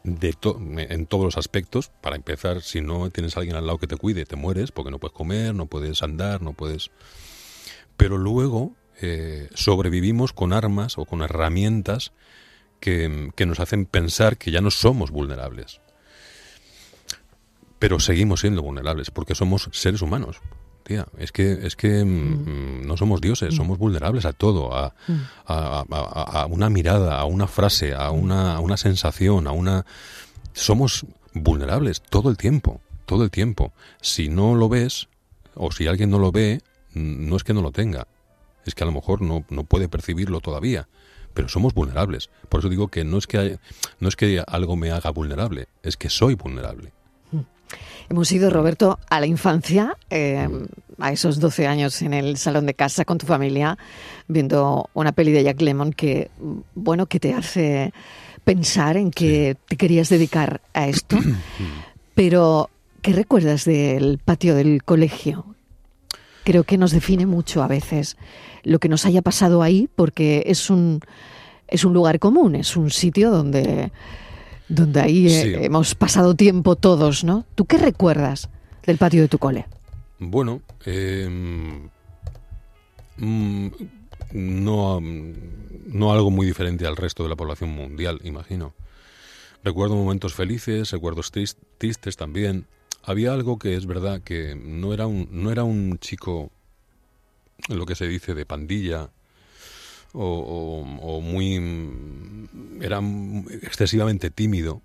de 0.04 0.32
to- 0.34 0.60
en 0.60 1.06
todos 1.06 1.24
los 1.24 1.36
aspectos. 1.36 1.90
Para 2.00 2.16
empezar, 2.16 2.62
si 2.62 2.80
no 2.80 3.10
tienes 3.10 3.36
a 3.36 3.40
alguien 3.40 3.56
al 3.56 3.66
lado 3.66 3.78
que 3.78 3.86
te 3.86 3.96
cuide, 3.96 4.24
te 4.24 4.36
mueres 4.36 4.70
porque 4.70 4.90
no 4.90 4.98
puedes 4.98 5.16
comer, 5.16 5.54
no 5.54 5.66
puedes 5.66 6.02
andar, 6.02 6.40
no 6.42 6.52
puedes... 6.52 6.90
Pero 7.96 8.18
luego 8.18 8.72
eh, 9.00 9.48
sobrevivimos 9.54 10.32
con 10.32 10.52
armas 10.52 10.98
o 10.98 11.04
con 11.04 11.22
herramientas 11.22 12.12
que, 12.80 13.30
que 13.34 13.46
nos 13.46 13.60
hacen 13.60 13.86
pensar 13.86 14.36
que 14.36 14.50
ya 14.50 14.60
no 14.60 14.70
somos 14.70 15.10
vulnerables 15.10 15.80
pero 17.78 18.00
seguimos 18.00 18.40
siendo 18.40 18.62
vulnerables 18.62 19.10
porque 19.10 19.34
somos 19.34 19.68
seres 19.72 20.00
humanos. 20.00 20.40
Tía, 20.84 21.06
es 21.18 21.32
que, 21.32 21.66
es 21.66 21.76
que 21.76 22.04
mm, 22.04 22.86
no 22.86 22.96
somos 22.96 23.20
dioses, 23.20 23.54
somos 23.54 23.78
vulnerables 23.78 24.24
a 24.26 24.32
todo, 24.34 24.74
a, 24.76 24.94
a- 25.46 25.80
a- 25.80 25.84
a- 25.90 26.42
a 26.42 26.46
una 26.46 26.68
mirada, 26.70 27.18
a 27.18 27.24
una 27.24 27.46
frase, 27.46 27.94
a 27.94 28.10
una, 28.10 28.54
a 28.56 28.60
una 28.60 28.76
sensación, 28.76 29.46
a 29.46 29.52
una... 29.52 29.86
Somos 30.52 31.06
vulnerables 31.32 32.02
todo 32.02 32.28
el 32.30 32.36
tiempo, 32.36 32.80
todo 33.06 33.24
el 33.24 33.30
tiempo. 33.30 33.72
Si 34.02 34.28
no 34.28 34.54
lo 34.54 34.68
ves, 34.68 35.08
o 35.54 35.72
si 35.72 35.86
alguien 35.86 36.10
no 36.10 36.18
lo 36.18 36.30
ve, 36.32 36.60
mm, 36.92 37.28
no 37.28 37.36
es 37.36 37.44
que 37.44 37.54
no 37.54 37.62
lo 37.62 37.72
tenga, 37.72 38.06
es 38.66 38.74
que 38.74 38.82
a 38.84 38.86
lo 38.86 38.92
mejor 38.92 39.22
no, 39.22 39.44
no 39.48 39.64
puede 39.64 39.88
percibirlo 39.88 40.40
todavía, 40.40 40.86
pero 41.32 41.48
somos 41.48 41.72
vulnerables. 41.74 42.28
Por 42.50 42.60
eso 42.60 42.68
digo 42.68 42.88
que 42.88 43.04
no 43.04 43.16
es 43.18 43.26
que, 43.26 43.58
no 44.00 44.08
es 44.08 44.16
que 44.16 44.42
algo 44.46 44.76
me 44.76 44.90
haga 44.92 45.10
vulnerable, 45.10 45.66
es 45.82 45.96
que 45.96 46.10
soy 46.10 46.34
vulnerable. 46.34 46.92
Hemos 48.08 48.30
ido, 48.32 48.50
Roberto, 48.50 48.98
a 49.08 49.20
la 49.20 49.26
infancia, 49.26 49.96
eh, 50.10 50.48
a 50.98 51.12
esos 51.12 51.40
12 51.40 51.66
años 51.66 52.02
en 52.02 52.14
el 52.14 52.36
salón 52.36 52.66
de 52.66 52.74
casa 52.74 53.04
con 53.04 53.18
tu 53.18 53.26
familia, 53.26 53.78
viendo 54.28 54.88
una 54.94 55.12
peli 55.12 55.32
de 55.32 55.44
Jack 55.44 55.60
Lemmon 55.60 55.92
que, 55.92 56.30
bueno, 56.74 57.06
que 57.06 57.20
te 57.20 57.34
hace 57.34 57.92
pensar 58.44 58.96
en 58.96 59.10
que 59.10 59.56
te 59.68 59.76
querías 59.76 60.08
dedicar 60.08 60.60
a 60.74 60.86
esto. 60.86 61.18
Pero, 62.14 62.70
¿qué 63.02 63.12
recuerdas 63.12 63.64
del 63.64 64.18
patio 64.24 64.54
del 64.54 64.84
colegio? 64.84 65.46
Creo 66.44 66.64
que 66.64 66.78
nos 66.78 66.92
define 66.92 67.26
mucho 67.26 67.62
a 67.62 67.68
veces 67.68 68.16
lo 68.62 68.78
que 68.78 68.88
nos 68.88 69.06
haya 69.06 69.22
pasado 69.22 69.62
ahí, 69.62 69.88
porque 69.96 70.44
es 70.46 70.68
un, 70.70 71.00
es 71.68 71.84
un 71.84 71.94
lugar 71.94 72.18
común, 72.18 72.54
es 72.54 72.76
un 72.76 72.90
sitio 72.90 73.30
donde, 73.30 73.90
donde 74.68 75.00
ahí 75.00 75.28
eh, 75.28 75.64
hemos 75.64 75.94
pasado 75.94 76.34
tiempo 76.34 76.76
todos, 76.76 77.24
¿no? 77.24 77.44
¿Tú 77.54 77.64
qué 77.66 77.78
recuerdas 77.78 78.48
del 78.86 78.98
patio 78.98 79.22
de 79.22 79.28
tu 79.28 79.38
cole? 79.38 79.66
Bueno, 80.18 80.62
eh, 80.86 81.28
mm, 83.16 83.66
no, 84.32 85.00
no 85.00 86.12
algo 86.12 86.30
muy 86.30 86.46
diferente 86.46 86.86
al 86.86 86.96
resto 86.96 87.22
de 87.22 87.28
la 87.28 87.36
población 87.36 87.70
mundial, 87.70 88.20
imagino. 88.24 88.74
Recuerdo 89.62 89.94
momentos 89.96 90.34
felices, 90.34 90.90
recuerdos 90.90 91.32
tris- 91.32 91.56
tristes 91.78 92.16
también. 92.16 92.66
Había 93.02 93.32
algo 93.32 93.58
que 93.58 93.76
es 93.76 93.86
verdad 93.86 94.20
que 94.22 94.54
no 94.54 94.92
era 94.94 95.06
un, 95.06 95.28
no 95.30 95.50
era 95.50 95.64
un 95.64 95.98
chico, 95.98 96.50
lo 97.68 97.86
que 97.86 97.94
se 97.94 98.06
dice, 98.06 98.34
de 98.34 98.46
pandilla, 98.46 99.10
o, 100.14 101.20
muy... 101.22 102.48
era 102.80 103.00
excesivamente 103.62 104.30
tímido. 104.30 104.82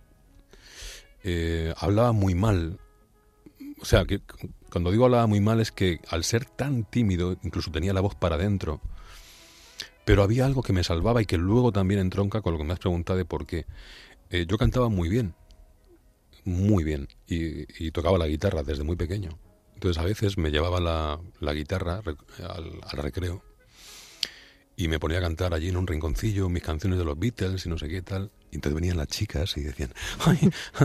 Eh, 1.23 1.73
hablaba 1.77 2.11
muy 2.11 2.33
mal, 2.33 2.79
o 3.81 3.85
sea, 3.85 4.05
que 4.05 4.21
cuando 4.71 4.91
digo 4.91 5.05
hablaba 5.05 5.27
muy 5.27 5.41
mal 5.41 5.59
es 5.59 5.71
que 5.71 5.99
al 6.09 6.23
ser 6.23 6.45
tan 6.45 6.83
tímido, 6.83 7.37
incluso 7.43 7.71
tenía 7.71 7.93
la 7.93 8.01
voz 8.01 8.15
para 8.15 8.35
adentro, 8.35 8.81
pero 10.05 10.23
había 10.23 10.45
algo 10.45 10.63
que 10.63 10.73
me 10.73 10.83
salvaba 10.83 11.21
y 11.21 11.25
que 11.25 11.37
luego 11.37 11.71
también 11.71 11.99
entronca 11.99 12.41
con 12.41 12.53
lo 12.53 12.59
que 12.59 12.65
me 12.65 12.73
has 12.73 12.79
preguntado 12.79 13.17
de 13.17 13.25
por 13.25 13.45
qué. 13.45 13.65
Eh, 14.29 14.45
yo 14.47 14.57
cantaba 14.57 14.89
muy 14.89 15.09
bien, 15.09 15.35
muy 16.45 16.83
bien, 16.83 17.07
y, 17.27 17.91
tocaba 17.91 18.17
la 18.17 18.27
guitarra 18.27 18.63
desde 18.63 18.83
muy 18.83 18.95
pequeño. 18.95 19.37
Entonces 19.73 20.01
a 20.01 20.05
veces 20.05 20.37
me 20.37 20.51
llevaba 20.51 20.79
la, 20.79 21.53
guitarra 21.53 22.01
al 22.03 22.97
recreo 22.97 23.48
y 24.79 24.87
me 24.87 24.97
ponía 24.97 25.17
a 25.17 25.21
cantar 25.21 25.53
allí 25.53 25.67
en 25.67 25.75
un 25.75 25.85
rinconcillo 25.85 26.47
mis 26.47 26.63
canciones 26.63 26.97
de 26.97 27.03
los 27.03 27.19
Beatles 27.19 27.65
y 27.65 27.69
no 27.69 27.77
sé 27.77 27.89
qué 27.89 28.01
tal. 28.01 28.31
Y 28.49 28.55
entonces 28.55 28.75
venían 28.75 28.95
las 28.95 29.09
chicas 29.09 29.57
y 29.57 29.61
decían, 29.61 29.91
ay, 30.19 30.39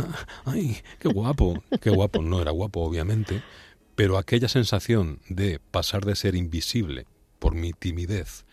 ay, 0.46 0.76
qué 0.98 1.08
guapo, 1.08 1.62
qué 1.80 1.90
guapo. 1.90 2.20
No 2.20 2.42
era 2.42 2.50
guapo, 2.50 2.80
obviamente, 2.80 3.40
pero 3.94 4.18
aquella 4.18 4.48
sensación 4.48 5.20
de 5.28 5.60
pasar 5.70 6.04
de 6.04 6.16
ser 6.16 6.34
invisible 6.34 7.06
por 7.38 7.54
mi 7.54 7.72
timidez, 7.72 8.44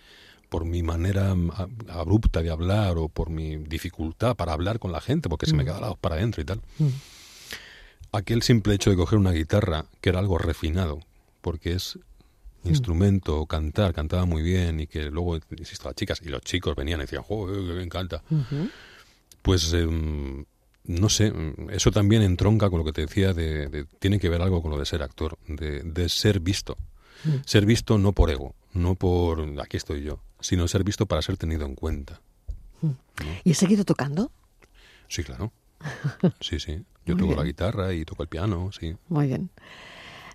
por 0.49 0.63
mi 0.63 0.84
manera 0.84 1.34
mm, 1.34 1.49
abrupta 1.89 2.43
de 2.43 2.51
hablar 2.51 2.99
o 2.99 3.10
por 3.10 3.32
mi 3.32 3.56
dificultad 3.58 4.36
para 4.36 4.54
hablar 4.54 4.77
con 4.77 4.91
la 4.91 5.01
gente, 5.01 5.27
porque 5.27 5.47
se 5.47 5.56
me 5.56 5.63
Mm. 5.63 5.65
quedaba 5.65 5.95
para 5.95 6.15
adentro 6.17 6.43
y 6.43 6.45
tal. 6.45 6.62
Aquel 8.12 8.43
simple 8.43 8.75
hecho 8.75 8.91
de 8.91 8.95
coger 8.95 9.17
una 9.17 9.32
guitarra, 9.32 9.86
que 10.01 10.10
era 10.10 10.19
algo 10.19 10.38
refinado, 10.38 10.99
porque 11.41 11.73
es 11.73 11.97
instrumento, 12.63 13.45
cantar, 13.45 13.93
cantaba 13.93 14.26
muy 14.26 14.41
bien 14.43 14.80
y 14.80 14.88
que 14.88 15.10
luego, 15.10 15.38
insisto, 15.58 15.88
las 15.88 15.95
chicas 15.95 16.21
y 16.24 16.30
los 16.30 16.41
chicos 16.41 16.76
venían 16.76 17.00
y 17.00 17.04
decían, 17.04 17.24
joder, 17.24 17.56
que 17.67 17.74
me 17.74 17.84
encanta. 17.84 18.24
Pues 19.41 19.74
em, 19.74 20.45
no 20.86 21.10
sé, 21.10 21.34
eso 21.71 21.91
también 21.91 22.21
entronca 22.21 22.69
con 22.69 22.80
lo 22.80 22.86
que 22.86 22.93
te 22.93 23.02
decía 23.02 23.34
de, 23.34 23.67
de- 23.67 23.86
tiene 24.00 24.19
que 24.19 24.30
ver 24.30 24.41
algo 24.41 24.62
con 24.62 24.71
lo 24.71 24.78
de 24.78 24.86
ser 24.86 25.02
actor, 25.04 25.38
de, 25.47 25.82
de 25.84 26.10
ser 26.10 26.39
visto. 26.39 26.78
Mm. 27.24 27.30
Ser 27.45 27.65
visto 27.65 27.97
no 27.97 28.13
por 28.13 28.30
ego, 28.30 28.56
no 28.74 28.95
por 28.95 29.41
aquí 29.60 29.78
estoy 29.78 30.02
yo, 30.04 30.21
sino 30.39 30.67
ser 30.67 30.84
visto 30.84 31.06
para 31.06 31.21
ser 31.21 31.38
tenido 31.38 31.65
en 31.65 31.76
cuenta. 31.76 32.21
¿Y 33.43 33.52
has 33.52 33.58
seguido 33.58 33.86
tocando? 33.86 34.32
Sí, 35.08 35.24
claro. 35.24 35.52
Sí, 36.39 36.60
sí. 36.60 36.84
Yo 37.06 37.15
Muy 37.15 37.24
toco 37.24 37.36
la 37.36 37.43
guitarra 37.43 37.93
y 37.93 38.06
toco 38.06 38.21
el 38.24 38.30
piano, 38.30 38.71
sí. 38.71 38.95
Muy 39.10 39.28
bien. 39.28 39.50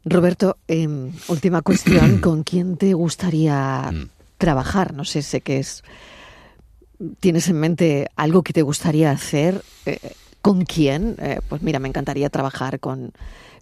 Roberto, 0.08 0.56
em, 0.68 1.12
última 1.26 1.62
cuestión, 1.62 2.18
¿con 2.22 2.44
quién 2.44 2.76
te 2.76 2.94
gustaría 2.94 3.90
Mm. 3.92 4.08
trabajar? 4.38 4.94
No 4.94 5.04
sé, 5.04 5.22
sé 5.22 5.40
que 5.40 5.58
es 5.58 5.82
¿Tienes 7.20 7.48
en 7.48 7.60
mente 7.60 8.06
algo 8.16 8.42
que 8.42 8.54
te 8.54 8.62
gustaría 8.62 9.10
hacer? 9.10 9.62
Eh, 9.84 9.98
¿Con 10.40 10.64
quién? 10.64 11.16
Eh, 11.18 11.40
pues 11.46 11.60
mira, 11.60 11.78
me 11.78 11.88
encantaría 11.88 12.30
trabajar 12.30 12.80
con, 12.80 13.12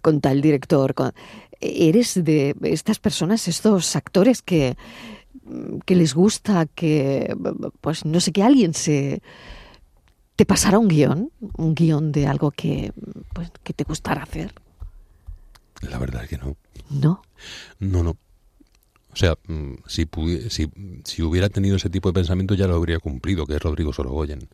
con 0.01 0.21
tal 0.21 0.41
director. 0.41 0.93
Con... 0.93 1.11
¿Eres 1.59 2.23
de 2.23 2.55
estas 2.61 2.99
personas, 2.99 3.47
estos 3.49 3.95
actores 3.97 4.41
que, 4.41 4.77
que 5.85 5.95
les 5.95 6.13
gusta 6.13 6.65
que, 6.65 7.35
pues 7.81 8.05
no 8.05 8.21
sé, 8.21 8.31
que 8.31 8.43
alguien 8.43 8.73
se... 8.73 9.21
¿Te 10.37 10.45
pasara 10.45 10.79
un 10.79 10.87
guion? 10.87 11.29
¿Un 11.57 11.75
guion 11.75 12.11
de 12.11 12.27
algo 12.27 12.51
que, 12.51 12.93
pues, 13.33 13.51
que 13.63 13.73
te 13.73 13.83
gustara 13.83 14.23
hacer? 14.23 14.53
La 15.81 15.97
verdad 15.97 16.23
es 16.23 16.29
que 16.29 16.37
no. 16.37 16.57
¿No? 16.89 17.21
No, 17.79 18.03
no. 18.03 18.11
O 18.11 19.17
sea, 19.17 19.37
mm, 19.47 19.75
si, 19.87 20.07
si, 20.49 20.69
si, 21.05 21.21
hubiera 21.21 21.47
tenido 21.49 21.77
ese 21.77 21.89
tipo 21.89 22.09
de 22.09 22.13
pensamiento 22.13 22.53
ya 22.53 22.67
lo 22.67 22.75
habría 22.75 22.99
cumplido, 22.99 23.45
que 23.45 23.55
es 23.55 23.61
Rodrigo 23.61 23.93
Sorogoyen, 23.93 24.49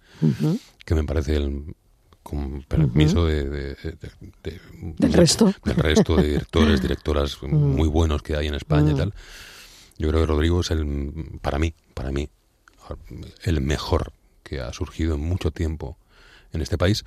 que 0.85 0.95
me 0.95 1.03
parece 1.03 1.37
el, 1.37 1.75
con 2.23 2.61
permiso 2.63 3.25
de, 3.25 3.75
del 4.99 5.13
resto 5.13 5.53
del 5.65 5.75
resto 5.75 6.15
de 6.15 6.27
directores 6.27 6.81
directoras 6.83 7.37
mm. 7.41 7.55
muy 7.55 7.87
buenos 7.87 8.21
que 8.21 8.35
hay 8.35 8.47
en 8.47 8.53
España 8.53 8.91
y 8.91 8.93
mm. 8.93 8.97
tal 8.97 9.13
yo 9.97 10.09
creo 10.09 10.21
que 10.21 10.27
Rodrigo 10.27 10.61
es 10.61 10.71
el 10.71 11.39
para 11.41 11.57
mí 11.57 11.73
para 11.93 12.11
mí 12.11 12.29
el 13.43 13.61
mejor 13.61 14.13
que 14.43 14.59
ha 14.59 14.71
surgido 14.73 15.15
en 15.15 15.21
mucho 15.21 15.51
tiempo 15.51 15.97
en 16.53 16.61
este 16.61 16.77
país 16.77 17.05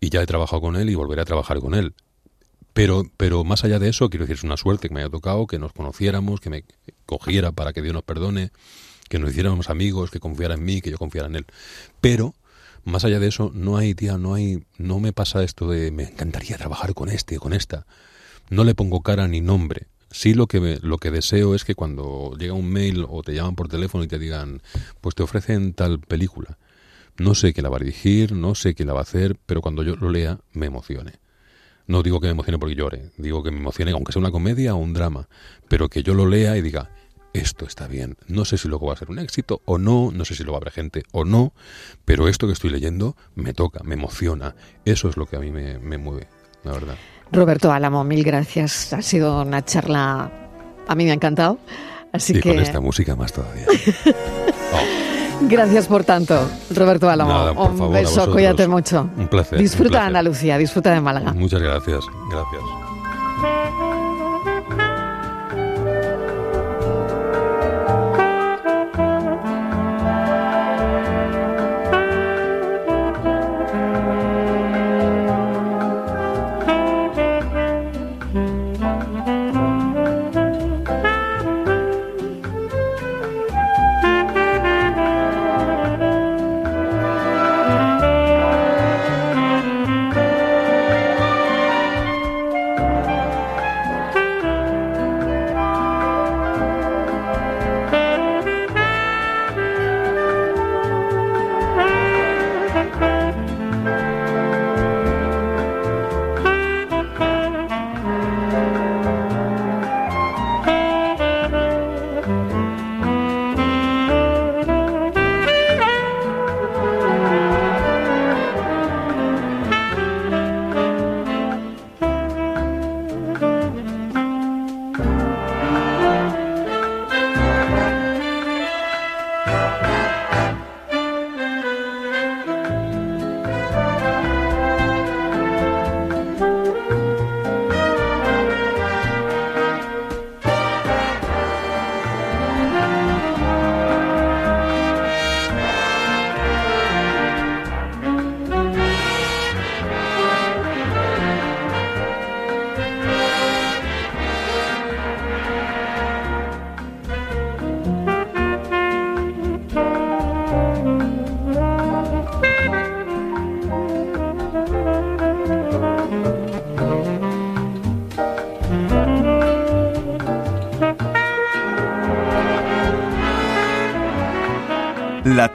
y 0.00 0.10
ya 0.10 0.22
he 0.22 0.26
trabajado 0.26 0.60
con 0.60 0.76
él 0.76 0.90
y 0.90 0.94
volveré 0.94 1.22
a 1.22 1.26
trabajar 1.26 1.60
con 1.60 1.74
él 1.74 1.94
pero, 2.78 3.02
pero 3.16 3.42
más 3.42 3.64
allá 3.64 3.80
de 3.80 3.88
eso, 3.88 4.08
quiero 4.08 4.24
decir, 4.24 4.36
es 4.36 4.44
una 4.44 4.56
suerte 4.56 4.86
que 4.86 4.94
me 4.94 5.00
haya 5.00 5.10
tocado, 5.10 5.48
que 5.48 5.58
nos 5.58 5.72
conociéramos, 5.72 6.38
que 6.38 6.48
me 6.48 6.64
cogiera 7.06 7.50
para 7.50 7.72
que 7.72 7.82
Dios 7.82 7.92
nos 7.92 8.04
perdone, 8.04 8.52
que 9.08 9.18
nos 9.18 9.30
hiciéramos 9.30 9.68
amigos, 9.68 10.12
que 10.12 10.20
confiara 10.20 10.54
en 10.54 10.64
mí, 10.64 10.80
que 10.80 10.92
yo 10.92 10.96
confiara 10.96 11.26
en 11.26 11.34
él. 11.34 11.46
Pero, 12.00 12.36
más 12.84 13.04
allá 13.04 13.18
de 13.18 13.26
eso, 13.26 13.50
no 13.52 13.78
hay, 13.78 13.96
tía, 13.96 14.16
no 14.16 14.34
hay, 14.34 14.62
no 14.76 15.00
me 15.00 15.12
pasa 15.12 15.42
esto 15.42 15.68
de 15.68 15.90
me 15.90 16.04
encantaría 16.04 16.56
trabajar 16.56 16.94
con 16.94 17.08
este, 17.08 17.40
con 17.40 17.52
esta. 17.52 17.84
No 18.48 18.62
le 18.62 18.76
pongo 18.76 19.02
cara 19.02 19.26
ni 19.26 19.40
nombre. 19.40 19.88
Sí 20.12 20.32
lo 20.34 20.46
que, 20.46 20.78
lo 20.80 20.98
que 20.98 21.10
deseo 21.10 21.56
es 21.56 21.64
que 21.64 21.74
cuando 21.74 22.36
llega 22.38 22.52
un 22.52 22.70
mail 22.70 23.06
o 23.08 23.24
te 23.24 23.34
llaman 23.34 23.56
por 23.56 23.66
teléfono 23.66 24.04
y 24.04 24.06
te 24.06 24.20
digan, 24.20 24.62
pues 25.00 25.16
te 25.16 25.24
ofrecen 25.24 25.74
tal 25.74 25.98
película. 25.98 26.58
No 27.16 27.34
sé 27.34 27.52
qué 27.52 27.60
la 27.60 27.70
va 27.70 27.78
a 27.78 27.80
dirigir, 27.80 28.30
no 28.30 28.54
sé 28.54 28.76
qué 28.76 28.84
la 28.84 28.92
va 28.92 29.00
a 29.00 29.02
hacer, 29.02 29.36
pero 29.46 29.62
cuando 29.62 29.82
yo 29.82 29.96
lo 29.96 30.10
lea 30.10 30.38
me 30.52 30.66
emocione. 30.66 31.14
No 31.88 32.02
digo 32.02 32.20
que 32.20 32.26
me 32.26 32.32
emocione 32.32 32.58
porque 32.58 32.74
llore, 32.74 33.10
digo 33.16 33.42
que 33.42 33.50
me 33.50 33.58
emocione, 33.58 33.92
aunque 33.92 34.12
sea 34.12 34.20
una 34.20 34.30
comedia 34.30 34.74
o 34.74 34.76
un 34.76 34.92
drama, 34.92 35.26
pero 35.68 35.88
que 35.88 36.02
yo 36.02 36.12
lo 36.12 36.26
lea 36.26 36.56
y 36.56 36.62
diga, 36.62 36.90
esto 37.32 37.64
está 37.64 37.88
bien. 37.88 38.16
No 38.26 38.44
sé 38.44 38.58
si 38.58 38.68
luego 38.68 38.86
va 38.86 38.92
a 38.92 38.96
ser 38.96 39.10
un 39.10 39.18
éxito 39.18 39.62
o 39.64 39.78
no, 39.78 40.10
no 40.12 40.24
sé 40.26 40.34
si 40.34 40.44
lo 40.44 40.52
va 40.52 40.58
a 40.58 40.60
haber 40.60 40.72
gente 40.72 41.02
o 41.12 41.24
no, 41.24 41.54
pero 42.04 42.28
esto 42.28 42.46
que 42.46 42.52
estoy 42.52 42.68
leyendo 42.68 43.16
me 43.34 43.54
toca, 43.54 43.80
me 43.84 43.94
emociona. 43.94 44.54
Eso 44.84 45.08
es 45.08 45.16
lo 45.16 45.24
que 45.24 45.36
a 45.36 45.40
mí 45.40 45.50
me, 45.50 45.98
mueve, 45.98 46.28
la 46.62 46.72
verdad. 46.72 46.96
Roberto 47.32 47.72
Álamo, 47.72 48.04
mil 48.04 48.22
gracias. 48.22 48.92
Ha 48.92 49.00
sido 49.00 49.42
una 49.42 49.64
charla, 49.64 50.30
a 50.86 50.94
mí 50.94 51.04
me 51.04 51.10
ha 51.10 51.14
encantado. 51.14 51.58
Así 52.12 52.36
y 52.36 52.40
que... 52.40 52.50
con 52.50 52.60
esta 52.60 52.80
música 52.80 53.16
más 53.16 53.32
todavía. 53.32 53.66
Gracias 55.42 55.86
por 55.86 56.04
tanto, 56.04 56.48
Roberto 56.74 57.08
Álamo. 57.08 57.52
un 57.52 57.92
beso, 57.92 58.30
cuídate 58.30 58.66
mucho. 58.66 59.08
Un 59.16 59.28
placer. 59.28 59.58
Disfruta 59.58 60.00
de 60.00 60.06
Andalucía, 60.06 60.58
disfruta 60.58 60.92
de 60.92 61.00
Málaga. 61.00 61.32
Muchas 61.32 61.60
gracias, 61.60 62.04
gracias. 62.30 63.87